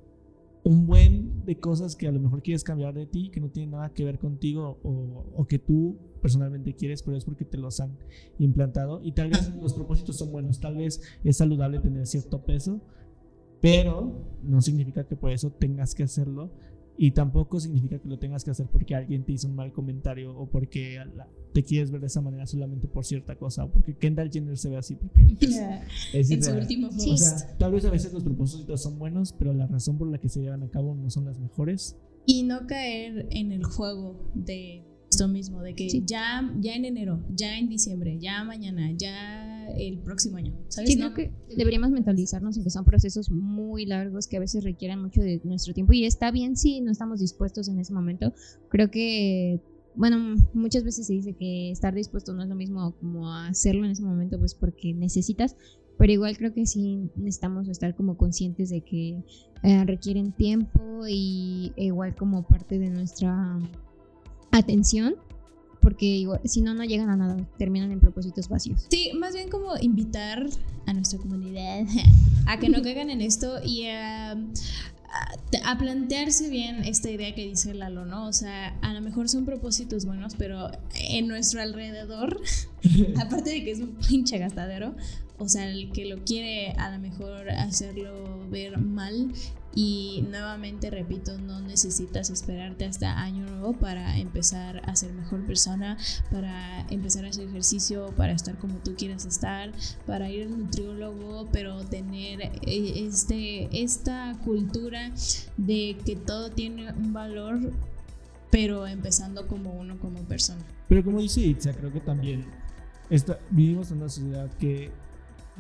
[0.65, 3.73] un buen de cosas que a lo mejor quieres cambiar de ti, que no tienen
[3.73, 7.81] nada que ver contigo o, o que tú personalmente quieres, pero es porque te los
[7.81, 7.99] han
[8.39, 9.01] implantado.
[9.03, 12.81] Y tal vez los propósitos son buenos, tal vez es saludable tener cierto peso,
[13.63, 16.51] pero no significa que por eso tengas que hacerlo
[16.99, 20.37] y tampoco significa que lo tengas que hacer porque alguien te hizo un mal comentario
[20.37, 23.95] o porque la- te quieres ver de esa manera solamente por cierta cosa o porque
[23.97, 25.61] Kendall Jenner se ve así porque es,
[26.13, 26.89] es en su último.
[26.89, 30.19] O sea, tal vez a veces los propósitos son buenos, pero la razón por la
[30.19, 31.97] que se llevan a cabo no son las mejores.
[32.27, 36.03] Y no caer en el juego de esto mismo, de que Sí.
[36.07, 40.53] ya, ya en enero, ya en diciembre, ya mañana, ya el próximo año.
[40.69, 40.91] ¿Sabes?
[40.91, 44.65] Sí, No- creo que deberíamos mentalizarnos en que son procesos muy largos que a veces
[44.65, 48.33] requieren mucho de nuestro tiempo y está bien si no estamos dispuestos en ese momento.
[48.69, 49.61] Creo que,
[49.95, 53.91] bueno, muchas veces se dice que estar dispuesto no es lo mismo como hacerlo en
[53.93, 55.57] ese momento, pues porque necesitas,
[55.99, 59.23] pero igual creo que sí necesitamos estar como conscientes de que
[59.63, 63.59] eh, requieren tiempo y igual como parte de nuestra
[64.51, 65.15] atención,
[65.83, 68.87] porque si no, no llegan a nada, terminan en propósitos vacíos.
[68.89, 70.47] Sí, más bien como invitar
[70.87, 71.85] a nuestra comunidad
[72.47, 74.37] a que no caigan en esto y a, a-
[75.65, 78.27] a plantearse bien esta idea que dice Lalo, ¿no?
[78.27, 82.41] O sea, a lo mejor son propósitos buenos, pero en nuestro alrededor,
[83.21, 84.95] aparte de que es un pinche gastadero,
[85.39, 89.33] o sea, el que lo quiere a lo mejor hacerlo ver mal
[89.75, 95.97] y nuevamente repito, no necesitas esperarte hasta año nuevo para empezar a ser mejor persona,
[96.31, 99.73] para empezar a hacer ejercicio, para estar como tú quieras estar,
[100.07, 105.11] para ir al nutriólogo, pero tener eh, este, esta cultura
[105.57, 107.73] de que todo tiene un valor,
[108.51, 110.63] pero empezando como uno como persona.
[110.89, 112.45] Pero como dice Itza, creo que también
[113.51, 114.91] vivimos en una sociedad que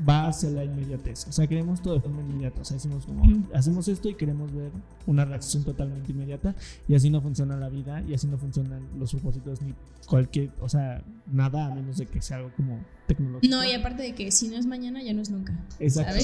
[0.08, 1.26] va hacia la inmediatez.
[1.28, 2.62] O sea, queremos todo de forma inmediata.
[2.62, 3.24] O sea, decimos como,
[3.54, 4.70] hacemos esto y queremos ver
[5.06, 6.54] una reacción totalmente inmediata.
[6.88, 9.74] Y así no funciona la vida y así no funcionan los propósitos ni
[10.06, 13.54] cualquier, o sea, nada a menos de que sea algo como tecnológico.
[13.54, 15.52] No, y aparte de que si no es mañana, ya no es nunca.
[15.78, 16.22] Exacto.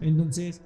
[0.00, 0.60] Entonces,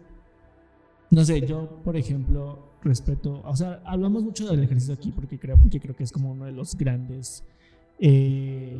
[1.10, 5.56] no sé, yo, por ejemplo, respeto, o sea, hablamos mucho del ejercicio aquí porque creo,
[5.56, 7.44] porque creo que es como uno de los grandes,
[7.98, 8.76] eh,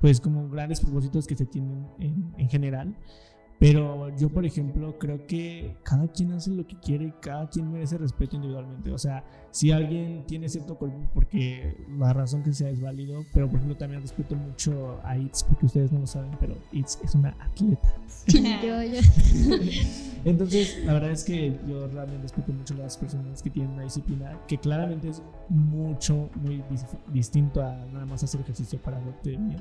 [0.00, 2.96] pues como grandes propósitos que se tienen en, en general.
[3.60, 7.70] Pero yo, por ejemplo, creo que cada quien hace lo que quiere y cada quien
[7.70, 8.90] merece respeto individualmente.
[8.90, 13.48] O sea, si alguien tiene cierto cuerpo porque la razón que sea es válido, pero
[13.48, 17.14] por ejemplo también respeto mucho a Itz, porque ustedes no lo saben, pero Itz es
[17.14, 17.94] una atleta.
[18.28, 19.00] Yo, yo.
[20.24, 23.84] Entonces, la verdad es que yo realmente respeto mucho a las personas que tienen una
[23.84, 29.30] disciplina que claramente es mucho, muy dis- distinto a nada más hacer ejercicio para verte
[29.30, 29.56] bien,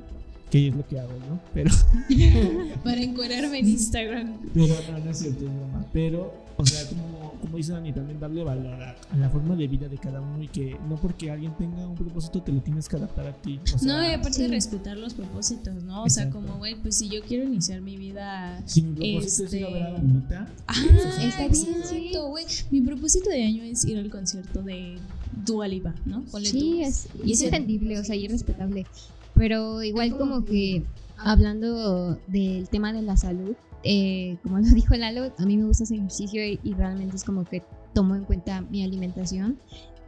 [0.51, 1.69] que es lo que hago yo, pero...
[2.83, 4.37] Para encuadrarme en Instagram.
[4.53, 5.85] Pero no, no es cierto, es broma.
[5.93, 9.67] Pero, o sea, como, como dice Dani, también darle valor a, a la forma de
[9.67, 12.87] vida de cada uno y que no porque alguien tenga un propósito te lo tienes
[12.89, 13.59] que adaptar a ti.
[13.73, 14.47] O sea, No, y aparte sí.
[14.47, 16.03] respetar los propósitos, ¿no?
[16.03, 16.45] O sea, Exacto.
[16.45, 18.61] como, güey, pues si yo quiero iniciar mi vida.
[18.65, 20.73] si mi propósito es ir a ver a la Este- bonita, Ah,
[21.21, 22.45] Está bien, güey.
[22.71, 24.97] Mi propósito de año es ir al concierto de
[25.45, 26.21] Dua Lipa, ¿no?
[26.25, 26.81] Ponle Sí, tú.
[26.81, 28.85] es, y es entendible, o sea, y es respetable.
[29.33, 30.83] Pero igual como que
[31.17, 35.83] hablando del tema de la salud, eh, como lo dijo Lalo, a mí me gusta
[35.83, 37.63] hacer ejercicio y, realmente es como que
[37.93, 39.57] tomo en cuenta mi alimentación.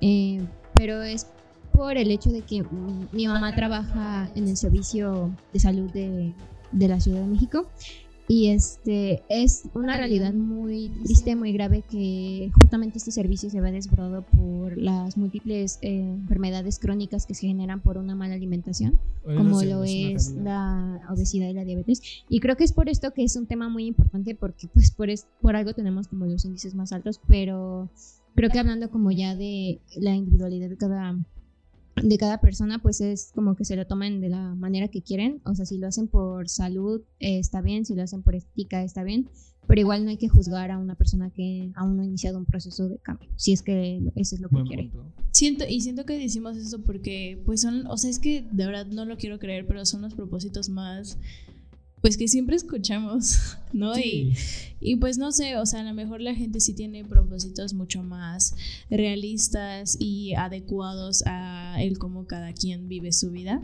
[0.02, 0.42] eh,
[0.74, 1.28] pero es
[1.74, 2.66] por el hecho de que
[3.12, 6.34] mi mamá trabaja en el servicio de salud de,
[6.72, 7.68] de la Ciudad de México.
[8.32, 13.74] Y este es una realidad muy triste, muy grave que justamente este servicio se ve
[13.74, 19.62] desbordado por las múltiples eh, enfermedades crónicas que se generan por una mala alimentación, como
[19.64, 20.44] lo es realidad.
[20.46, 22.24] la obesidad y la diabetes.
[22.30, 25.10] Y creo que es por esto que es un tema muy importante porque pues por,
[25.10, 27.90] es, por algo tenemos como los índices más altos, pero
[28.34, 31.20] creo que hablando como ya de la individualidad de cada
[31.96, 35.42] de cada persona pues es como que se lo tomen de la manera que quieren
[35.46, 38.84] o sea si lo hacen por salud eh, está bien si lo hacen por estética
[38.84, 39.30] está bien
[39.68, 42.46] pero igual no hay que juzgar a una persona que aún no ha iniciado un
[42.46, 45.22] proceso de cambio si es que eso es lo que Buen quiere punto.
[45.32, 48.86] Siento, y siento que decimos esto porque, pues son, o sea, es que de verdad
[48.88, 51.18] no lo quiero creer, pero son los propósitos más,
[52.02, 53.98] pues que siempre escuchamos, ¿no?
[53.98, 54.36] Y,
[54.80, 58.04] y pues no sé, o sea, a lo mejor la gente sí tiene propósitos mucho
[58.04, 58.56] más
[58.90, 63.62] realistas y adecuados a el cómo cada quien vive su vida.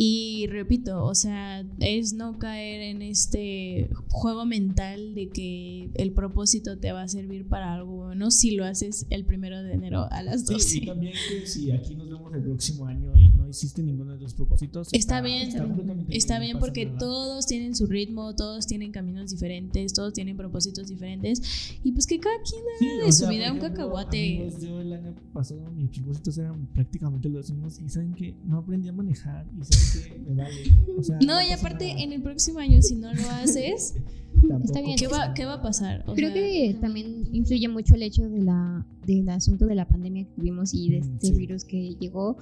[0.00, 6.78] Y repito, o sea, es no caer en este juego mental de que el propósito
[6.78, 10.22] te va a servir para algo bueno si lo haces el primero de enero a
[10.22, 10.76] las Sí, 12.
[10.78, 14.20] y también que si aquí nos vemos el próximo año y no hiciste ninguno de
[14.20, 14.88] los propósitos.
[14.92, 16.98] Está bien, completamente Está no bien pasa porque nada.
[16.98, 21.42] todos tienen su ritmo, todos tienen caminos diferentes, todos tienen propósitos diferentes
[21.82, 24.36] y pues que cada quien Sí, haga o de su sea, vida un ejemplo, cacahuate.
[24.42, 28.58] amigos, yo el año pasado mis propósitos eran prácticamente los mismos y saben que no
[28.58, 30.56] aprendí a manejar y saben que me vale.
[30.98, 32.00] O sea, No, y aparte nada.
[32.00, 33.94] en el próximo año si no lo haces,
[34.40, 34.96] Tampoco está bien.
[34.96, 36.04] ¿qué va, ¿qué va a pasar?
[36.06, 39.88] O Creo sea, que también influye mucho el hecho de la, del asunto de la
[39.88, 41.32] pandemia que tuvimos y de Mm, este sí.
[41.32, 42.36] virus que llegó.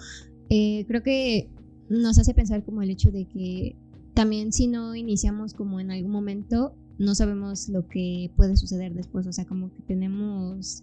[0.50, 1.48] Eh, creo que
[1.88, 3.76] nos hace pensar como el hecho de que
[4.14, 9.26] también si no iniciamos como en algún momento, no sabemos lo que puede suceder después.
[9.26, 10.82] O sea, como que tenemos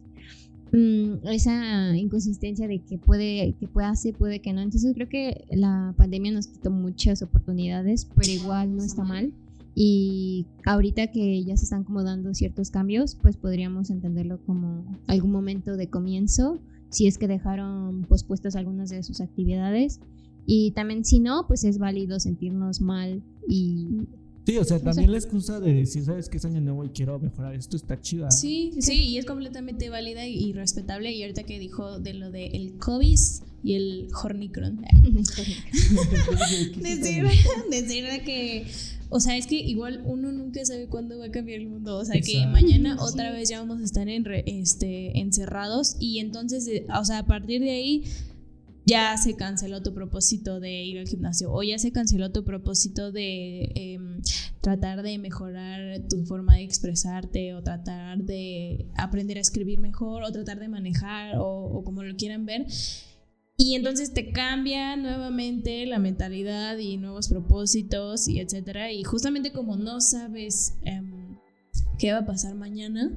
[0.74, 4.62] mm, esa inconsistencia de que puede, que puede hacer, puede que no.
[4.62, 9.32] Entonces creo que la pandemia nos quitó muchas oportunidades, pero igual no está mal.
[9.76, 15.32] Y ahorita que ya se están como dando ciertos cambios, pues podríamos entenderlo como algún
[15.32, 16.60] momento de comienzo,
[16.90, 20.00] si es que dejaron pospuestas algunas de sus actividades.
[20.46, 23.88] Y también si no, pues es válido sentirnos mal y
[24.46, 27.18] Sí, o sea, también la excusa de decir, ¿sabes qué es año nuevo y quiero
[27.20, 27.78] mejorar esto?
[27.78, 28.30] Está chida.
[28.30, 31.12] Sí, sí, y es completamente válida y, y respetable.
[31.14, 33.20] Y ahorita que dijo de lo de el COVID
[33.64, 34.82] y el Hornicron,
[36.82, 37.24] decir,
[37.72, 38.68] decir de que,
[39.10, 41.98] o sea, es que igual uno nunca sabe cuándo va a cambiar el mundo.
[41.98, 42.52] O sea, que Exacto.
[42.52, 47.06] mañana otra vez ya vamos a estar en re- este, encerrados y entonces, eh, o
[47.06, 48.04] sea, a partir de ahí
[48.86, 53.12] ya se canceló tu propósito de ir al gimnasio o ya se canceló tu propósito
[53.12, 54.22] de em,
[54.62, 60.32] tratar de mejorar tu forma de expresarte o tratar de aprender a escribir mejor o
[60.32, 62.66] tratar de manejar o, como lo quieran ver.
[63.56, 68.92] Y entonces te cambia nuevamente la mentalidad y nuevos propósitos y etcétera.
[68.92, 71.38] Y justamente como no sabes em,
[72.00, 73.12] qué va a pasar mañana,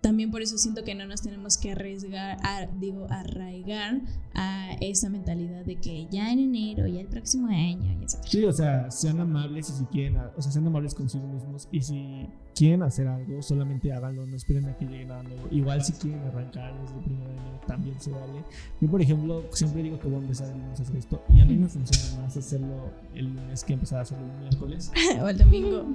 [0.00, 4.00] también por eso siento que no nos tenemos que arriesgar, a, digo, arraigar
[4.34, 8.30] a esa mentalidad de que ya en enero, ya el próximo año, y etcétera.
[8.30, 11.82] Sí, o sea, sean amables y si quieren, o sea, sean amables consigo mismos y
[11.82, 15.48] si quieren hacer algo, solamente háganlo, no esperen a que llegue nada nuevo.
[15.50, 18.44] Igual si quieren arrancar desde el primer año, también se vale.
[18.80, 21.40] Yo, por ejemplo, siempre digo que voy a empezar el lunes a hacer esto y
[21.40, 24.92] a mí me funciona más hacerlo el lunes que empezar a hacerlo el miércoles.
[25.22, 25.86] o el domingo,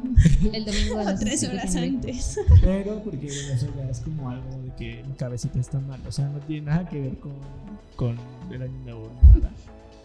[0.54, 2.40] el domingo a o las tres 17 horas de antes.
[2.62, 6.00] Pero porque, bueno, eso ya es como algo de que mi cabecita está mal.
[6.08, 7.34] O sea, no tiene nada que ver con,
[7.96, 8.18] con
[8.52, 9.52] el año nuevo, nada.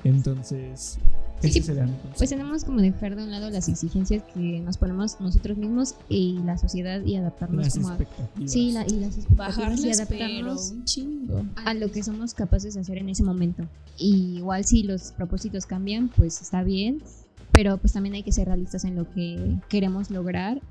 [0.02, 0.98] Entonces,
[1.42, 2.14] ese Sí, sería mi consejo.
[2.16, 6.38] Pues tenemos como dejar de un lado las exigencias que nos ponemos nosotros mismos y
[6.44, 8.50] la sociedad y adaptarnos las como a, expectativas.
[8.52, 11.42] sí, la- y las expectativas y Bajarles, adaptarnos un chingo.
[11.66, 13.64] a lo que somos capaces de hacer en ese momento.
[13.98, 17.02] Y igual si los propósitos cambian, pues está bien,
[17.52, 20.62] pero pues también hay que ser realistas en lo que queremos lograr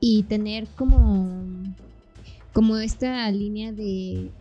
[0.00, 1.26] y tener como
[2.58, 4.32] como esta línea de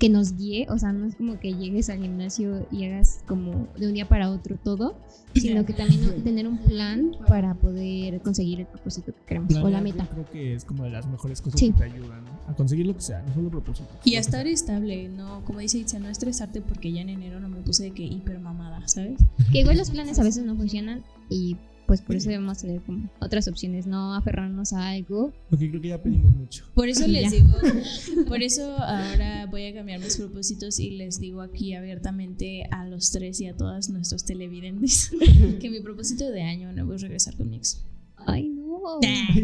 [0.00, 3.68] que nos guíe, o sea, no es como que llegues al gimnasio y hagas como
[3.78, 4.96] de un día para otro todo,
[5.36, 9.80] sino que también tener un plan para poder conseguir el propósito que queremos o la
[9.80, 10.02] meta.
[10.02, 11.70] Yo creo que es como de las mejores cosas Sí.
[11.70, 13.94] que te ayudan a conseguir lo que sea, no solo propósitos.
[14.04, 17.48] Y a estar estable, no, como dice Itza, no estresarte porque ya en enero no
[17.48, 19.20] me puse de que hiper mamada, ¿sabes?
[19.52, 21.56] Que igual los planes a veces no funcionan y
[21.90, 25.32] pues por eso debemos tener como otras opciones, no aferrarnos a algo.
[25.48, 26.64] Porque creo que ya pedimos mucho.
[26.72, 27.30] Por eso les ya.
[27.30, 27.50] digo,
[28.28, 33.10] por eso ahora voy a cambiar mis propósitos y les digo aquí abiertamente a los
[33.10, 35.10] tres y a todos nuestros televidentes
[35.60, 37.84] que mi propósito de año nuevo es regresar con mi ex.
[38.24, 39.00] Ay, no.
[39.02, 39.42] Me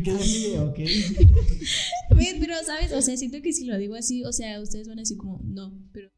[0.00, 0.78] quedé así ok.
[2.38, 2.92] Pero, ¿sabes?
[2.92, 5.40] O sea, siento que si lo digo así, o sea, ustedes van a decir como,
[5.42, 6.08] no, pero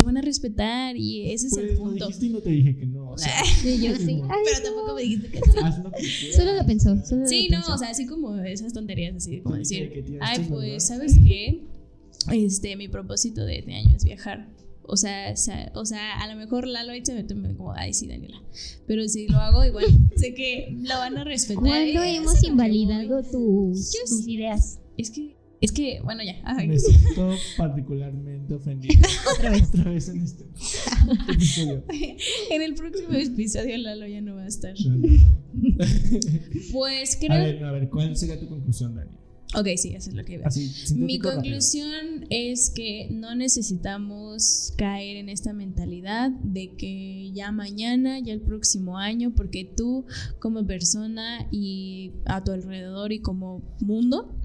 [0.00, 2.06] me van a respetar y ese es el Pues lo punto.
[2.06, 3.10] dijiste y no te dije que no.
[3.10, 3.32] O sea,
[3.62, 4.20] Sí, yo sí.
[4.28, 5.50] Ay, Pero tampoco me dijiste que sí.
[5.56, 6.32] lo.
[6.36, 7.04] Solo lo pensó.
[7.06, 7.74] Solo Sí, lo no, pensó.
[7.74, 10.78] o sea, así como esas tonterías, así como Te decir, que, ay, pues, verdad".
[10.80, 11.64] ¿sabes qué?
[12.32, 14.48] Este, mi propósito de este año es viajar.
[14.92, 15.32] O sea,
[15.74, 18.42] o sea, a lo mejor Lalo ahí se mete como, ay, sí, Daniela.
[18.88, 19.84] Pero si lo hago, igual
[20.16, 21.62] sé que lo van a respetar.
[21.62, 24.80] ¿Cuándo hemos lo invalidado tus, tus ideas?
[24.96, 26.36] Es que, es que, bueno, ya.
[26.44, 26.68] ay.
[26.68, 28.94] Me siento particularmente ofendido.
[29.36, 29.68] Otra vez.
[29.68, 30.44] Otra vez en este
[31.32, 31.84] episodio.
[32.50, 34.74] En el próximo episodio Lalo ya no va a estar.
[34.84, 35.78] No, no, no.
[36.72, 37.30] Pues A creo.
[37.44, 39.10] ver, a ver, ¿cuál sería tu conclusión, Dani?
[39.56, 40.40] Ok, sí, eso es lo que.
[40.44, 41.34] Así, Mi rápido.
[41.34, 48.42] conclusión es que no necesitamos caer en esta mentalidad de que ya mañana, ya el
[48.42, 50.04] próximo año, porque tú
[50.38, 54.36] como persona y a tu alrededor y como mundo,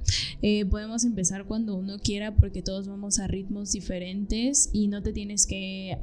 [0.42, 5.14] eh, podemos empezar cuando uno quiera porque todos vamos a ritmos diferentes y no te
[5.14, 5.98] tienes que, eh,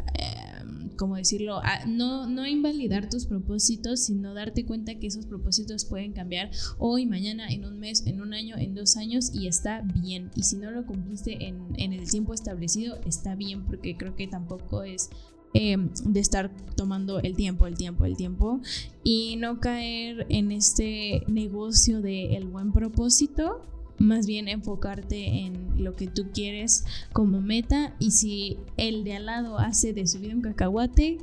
[0.96, 6.12] como decirlo, a- no, no invalidar tus propósitos, sino darte cuenta que esos propósitos pueden
[6.12, 10.30] cambiar hoy, mañana, en un mes, en un año, en dos años y está bien.
[10.34, 14.26] Y si no lo cumpliste en, en el tiempo establecido, está bien porque creo que
[14.28, 15.10] tampoco es
[15.54, 18.60] eh, de estar tomando el tiempo, el tiempo, el tiempo
[19.04, 23.60] y no caer en este negocio de el buen propósito.
[24.02, 29.26] Más bien enfocarte en lo que tú quieres como meta y si el de al
[29.26, 31.18] lado hace de su vida un cacahuate,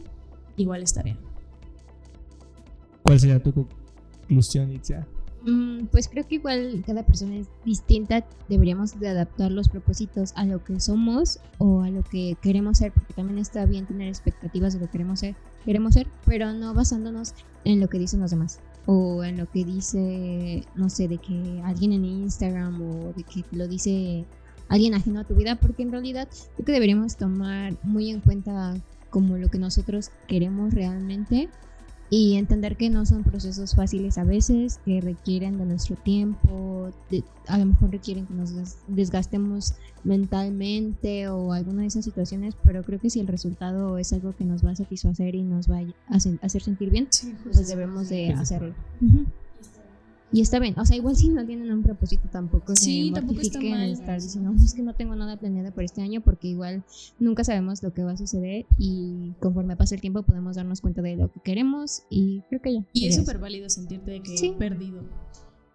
[0.55, 1.17] igual está bien.
[3.03, 5.05] ¿Cuál sería tu conclusión, Itzia?
[5.45, 8.25] Mm, pues creo que igual cada persona es distinta.
[8.47, 12.93] Deberíamos de adaptar los propósitos a lo que somos o a lo que queremos ser,
[12.93, 16.73] porque también está bien tener expectativas de lo que queremos ser, queremos ser, pero no
[16.73, 17.33] basándonos
[17.65, 21.61] en lo que dicen los demás o en lo que dice, no sé, de que
[21.63, 24.25] alguien en Instagram o de que lo dice
[24.67, 28.75] alguien ajeno a tu vida, porque en realidad creo que deberíamos tomar muy en cuenta
[29.09, 31.49] como lo que nosotros queremos realmente
[32.11, 37.23] y entender que no son procesos fáciles a veces, que requieren de nuestro tiempo, de-
[37.47, 42.83] a lo mejor requieren que nos des- desgastemos mentalmente o alguna de esas situaciones, pero
[42.83, 45.79] creo que si el resultado es algo que nos va a satisfacer y nos va
[46.07, 47.07] a hacer, sentir bien,
[47.43, 48.73] pues debemos de hacerlo.
[50.31, 53.41] Y está bien, o sea, igual si no tienen un propósito tampoco Sí, se tampoco
[53.41, 53.89] está mal.
[53.89, 56.83] estar diciendo, "No, es que no tengo nada planeado para este año porque igual
[57.19, 61.01] nunca sabemos lo que va a suceder y conforme pasa el tiempo podemos darnos cuenta
[61.01, 62.85] de lo que queremos y creo que ya.
[62.93, 64.53] Y es súper válido sentirte de que Sí.
[64.57, 65.01] perdido.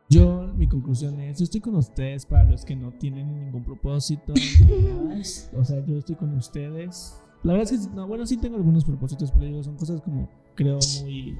[0.08, 4.34] Yo, mi conclusión es, yo estoy con ustedes para los que no tienen ningún propósito.
[5.56, 7.14] o sea, yo estoy con ustedes.
[7.42, 10.28] La verdad es que, no, bueno, sí tengo algunos propósitos, pero digo, son cosas como,
[10.54, 11.36] creo, muy,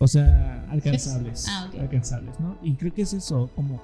[0.00, 1.46] o sea, alcanzables.
[1.48, 1.78] Ah, ok.
[1.78, 2.56] Alcanzables, ¿no?
[2.62, 3.80] Y creo que es eso, como,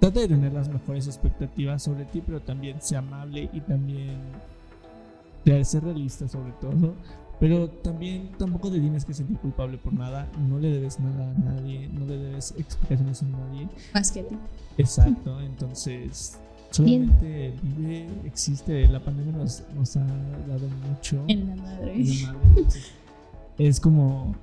[0.00, 4.18] trata de tener las mejores expectativas sobre ti, pero también sea amable y también
[5.44, 6.94] de ser realista sobre todo.
[7.38, 11.52] Pero también tampoco te tienes que sentir culpable por nada, no le debes nada a
[11.52, 13.68] nadie, no le debes explicaciones a nadie.
[13.94, 14.36] Más que a ti.
[14.76, 16.36] Exacto, entonces
[16.72, 20.06] solamente vive, existe, la pandemia nos, nos ha
[20.48, 21.22] dado mucho.
[21.28, 21.96] En la madre.
[21.96, 22.90] y la madre, entonces,
[23.58, 24.34] es como,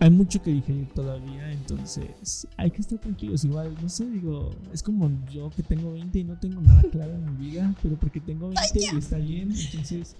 [0.00, 3.44] hay mucho que digerir todavía, entonces hay que estar tranquilos.
[3.44, 7.12] Igual, no sé, digo, es como yo que tengo 20 y no tengo nada claro
[7.14, 10.16] en mi vida, pero porque tengo 20 y está bien, entonces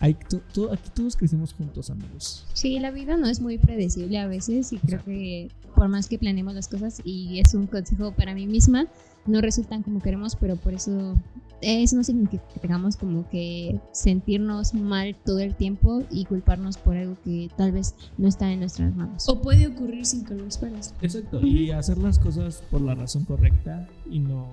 [0.00, 2.44] hay to- to- aquí todos crecemos juntos, amigos.
[2.54, 6.18] Sí, la vida no es muy predecible a veces y creo que por más que
[6.18, 8.86] planeemos las cosas y es un consejo para mí misma,
[9.26, 11.14] no resultan como queremos, pero por eso
[11.60, 16.96] eso no significa que tengamos como que sentirnos mal todo el tiempo y culparnos por
[16.96, 19.28] algo que tal vez no está en nuestras manos.
[19.28, 20.94] O puede ocurrir sin que lo esperes.
[21.02, 21.40] Exacto.
[21.40, 24.46] Y hacer las cosas por la razón correcta y no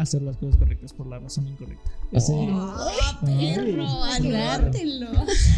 [0.00, 1.90] hacer las cosas correctas por la razón incorrecta.
[2.12, 4.00] Ese, ¡Ah, Ay, perro!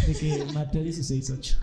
[0.07, 1.57] de que Mateo 16.8.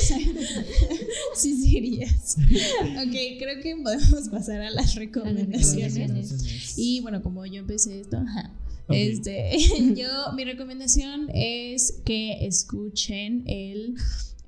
[1.34, 2.36] sí, serías.
[2.38, 5.94] Ok, creo que podemos pasar a las recomendaciones.
[5.94, 6.78] recomendaciones.
[6.78, 8.52] Y bueno, como yo empecé esto, ajá,
[8.90, 9.58] este,
[9.96, 13.94] yo, mi recomendación es que escuchen el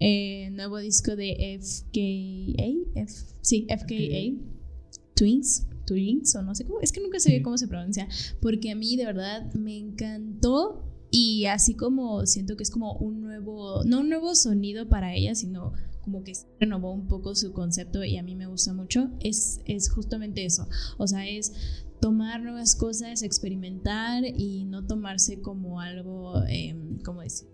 [0.01, 4.37] eh, nuevo disco de FKA, F, sí, FKA,
[5.15, 7.43] Twins, O no sé cómo, es que nunca sé Sí.
[7.43, 8.09] cómo se pronuncia,
[8.41, 13.21] porque a mí de verdad me encantó y así como siento que es como un
[13.21, 18.03] nuevo, no un nuevo sonido para ella, sino como que renovó un poco su concepto
[18.03, 20.67] y a mí me gusta mucho, es, es justamente eso,
[20.99, 21.53] o sea, es
[22.01, 26.75] tomar nuevas cosas, experimentar y no tomarse como algo, eh,
[27.05, 27.49] ¿cómo decir?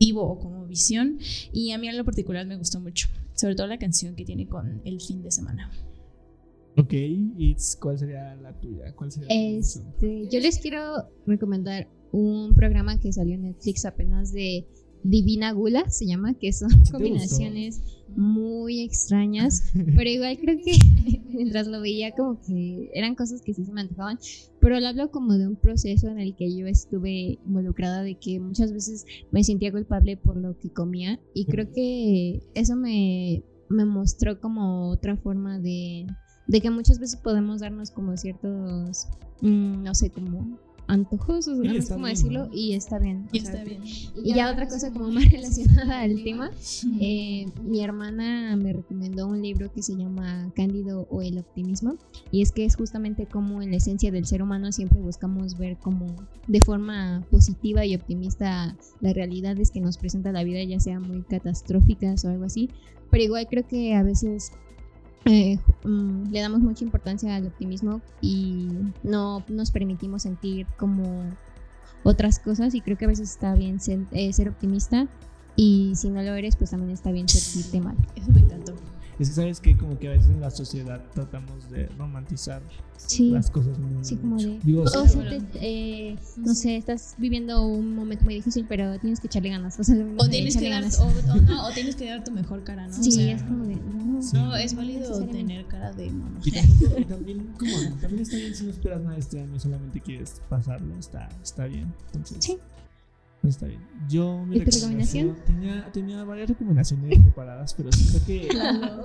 [0.00, 1.18] vivo o como visión
[1.52, 4.46] y a mí en lo particular me gustó mucho, sobre todo la canción que tiene
[4.48, 5.70] con el fin de semana.
[6.76, 8.92] Ok, It's, ¿cuál sería la tuya?
[8.96, 9.28] ¿Cuál sería?
[9.30, 14.66] Este, yo les quiero recomendar un programa que salió en Netflix apenas de
[15.04, 17.80] Divina Gula, se llama, que son combinaciones
[18.16, 19.62] muy extrañas,
[19.96, 23.82] pero igual creo que mientras lo veía como que eran cosas que sí se me
[23.82, 24.18] antojaban,
[24.60, 28.40] pero lo hablo como de un proceso en el que yo estuve involucrada de que
[28.40, 33.84] muchas veces me sentía culpable por lo que comía y creo que eso me, me
[33.84, 36.06] mostró como otra forma de,
[36.46, 39.08] de que muchas veces podemos darnos como ciertos,
[39.40, 42.54] mm, no sé, como antojos, o Sí, no sé está cómo decirlo, ¿no?
[42.54, 43.26] y está bien.
[43.32, 43.82] Y sea, está bien.
[44.22, 46.50] y ya otra cosa como más relacionada al tema,
[47.00, 51.96] eh, mi hermana me recomendó un libro que se llama Cándido o el optimismo
[52.30, 55.78] y es que es justamente como en la esencia del ser humano siempre buscamos ver
[55.78, 56.14] como
[56.46, 61.22] de forma positiva y optimista las realidades que nos presenta la vida, ya sea muy
[61.22, 62.68] catastróficas o algo así,
[63.10, 64.52] pero igual creo que a veces
[65.24, 68.68] eh, mm, le damos mucha importancia al optimismo y
[69.02, 71.24] no nos permitimos sentir como
[72.02, 73.78] otras cosas y creo que a veces está bien
[74.12, 75.06] eh, ser optimista
[75.56, 77.96] y si no lo eres pues también está bien sentirte mal.
[78.16, 78.74] Eso me encantó.
[79.18, 82.60] Es que sabes que como que a veces en la sociedad tratamos de romantizar
[82.96, 84.58] Sí, las cosas muy sí como de...
[84.62, 88.98] Digo, o sí, sea, te- eh, no sé, estás viviendo un momento muy difícil pero
[88.98, 89.78] tienes que echarle ganas.
[89.78, 92.30] O, sea, O de tienes, que dar, o, o no, o tienes que dar tu
[92.32, 92.92] mejor cara, ¿no?
[92.94, 93.76] Sí, O sea, es como de...
[93.76, 94.36] No, Sí.
[94.36, 96.40] No, es válido tener cara de mamá.
[96.44, 100.00] Y tampoco- y también, como, también está bien si no esperas nada este año, solamente
[100.00, 101.92] quieres pasarlo, está, está bien.
[102.06, 102.56] Entonces, Sí.
[103.48, 103.80] Está bien.
[104.08, 105.36] Yo, mi ¿Y tu recomendación?
[105.46, 108.48] Tenía, tenía varias recomendaciones preparadas, pero siento que.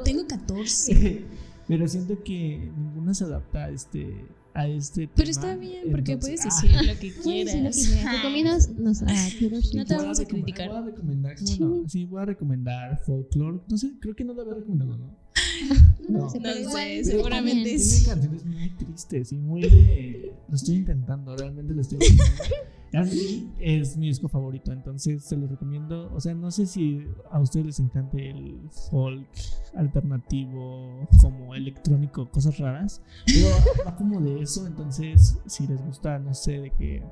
[0.04, 1.26] Tengo 14.
[1.68, 5.14] pero siento que ninguna se adapta a este, a este tema.
[5.16, 7.88] Pero está bien, porque Entonces, puedes ah, decir lo que Puedes decir lo que quieras.
[7.88, 8.16] quieras.
[8.18, 9.76] Recomiendas nos, a Taylor Swift.
[9.76, 10.68] No te vamos a criticar.
[10.70, 13.60] Voy a recomendar, bueno, sí, voy a recomendar folklore.
[13.70, 15.16] No sé, creo que no lo había recomendado, ¿no?
[16.10, 16.30] No, No.
[16.30, 18.04] sé, No sé, seguramente sí.
[18.04, 20.34] Tiene canciones muy tristes y muy de.
[20.50, 22.56] Lo estoy intentando, realmente lo estoy intentando.
[23.60, 26.12] Es mi disco favorito, entonces se los recomiendo.
[26.16, 28.58] O sea, no sé si a ustedes les encante el
[28.90, 29.26] folk
[29.76, 33.50] alternativo, como electrónico, cosas raras, pero
[33.86, 34.66] va como de eso.
[34.66, 37.04] Entonces, si les gusta, no sé, de que.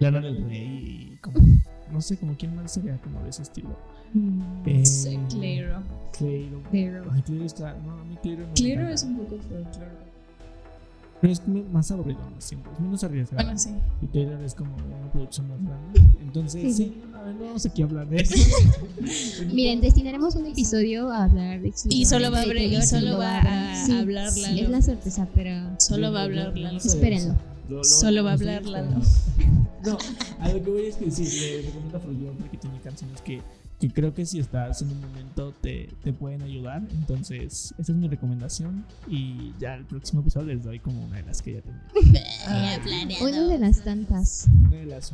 [0.00, 1.40] Lana del Rey y como.
[1.90, 3.70] No sé, como quién más sería como de ese estilo.
[4.12, 5.82] Mm, Eh, Sí, Claro.
[6.16, 6.60] Clairo.
[6.70, 7.74] Pero Ay, Clairo está.
[7.78, 10.07] No, a mí Clairo no me es un poco folklore.
[11.20, 11.42] Pero es
[11.72, 12.40] más aburrido, ¿no?
[12.40, 12.70] siempre.
[12.72, 13.42] Es menos arriesgado.
[13.42, 13.70] Bueno, sí.
[14.02, 16.00] Y Taylor es como una producción más grande.
[16.20, 18.34] Entonces, Sí, a ver, no vamos aquí a hablar de eso.
[19.52, 23.38] Miren, destinaremos un episodio a hablar de Y solo va a hablar- y solo va
[23.38, 24.62] a hablar sí, Lalo.
[24.62, 26.78] Es la sorpresa, pero Solo va a hablar Lalo.
[26.78, 27.34] Espérenlo.
[27.82, 29.00] Solo va a hablar Lalo.
[29.84, 29.96] No,
[30.40, 33.40] a lo que voy es que sí, le recomiendo a Folklore porque tiene canciones que,
[33.78, 36.82] que creo que si estás en un momento te, te pueden ayudar.
[36.90, 38.84] Entonces, esa es mi recomendación.
[39.08, 41.84] Y ya el próximo episodio les doy como una de las que ya tenía.
[43.22, 44.48] una de las tantas.
[44.66, 45.12] Una de las.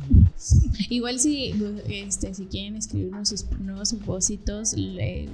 [0.89, 1.53] Igual si,
[1.87, 5.29] este, si quieren escribirnos sus nuevos propósitos, le-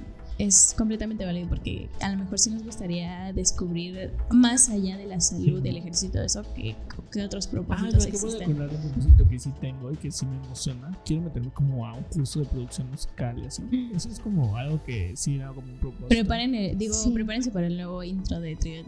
[0.46, 5.20] es completamente válido porque a lo mejor sí nos gustaría descubrir más allá de la
[5.20, 6.74] salud, del ejercicio y todo eso, que,
[7.12, 8.42] que otros Ah, propósitos me acabo de existen.
[8.52, 10.98] acordar de un propósito que sí tengo y que sí me emociona.
[11.04, 13.62] Quiero meterme como a un curso de producción musical y así.
[13.94, 16.08] Eso es como algo que sí hago como un propósito.
[16.08, 17.10] Preparen, digo, Sí.
[17.10, 18.82] prepárense para el nuevo intro de Trio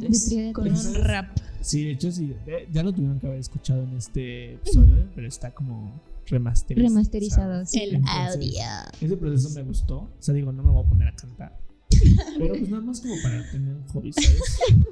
[0.52, 1.36] con un rap.
[1.61, 2.34] Sí, de hecho sí.
[2.46, 5.92] eh, Ya lo tuvieron que haber escuchado en este episodio, pero está como
[6.27, 6.93] remasterizados.
[6.93, 7.81] Remasterizados, sí.
[7.81, 8.62] El Entonces, audio.
[9.01, 9.97] Ese proceso me gustó.
[9.99, 11.64] O sea, digo, no me voy a poner a cantar.
[12.39, 14.43] Pero pues nada más como para tener un hobby, ¿sabes?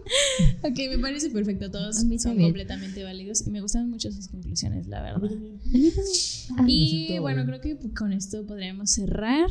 [0.63, 1.71] Ok, me parece perfecto.
[1.71, 2.51] Todos son también.
[2.51, 5.31] completamente válidos y me gustan mucho sus conclusiones, la verdad.
[6.67, 7.61] Y bueno, bien.
[7.61, 9.49] creo que con esto podríamos cerrar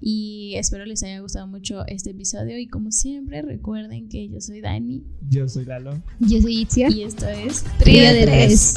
[0.00, 4.60] y espero les haya gustado mucho este episodio y como siempre recuerden que yo soy
[4.60, 6.02] Dani Yo soy Lalo.
[6.20, 6.90] Yo soy Itzia.
[6.90, 8.76] y esto es Trío de tres.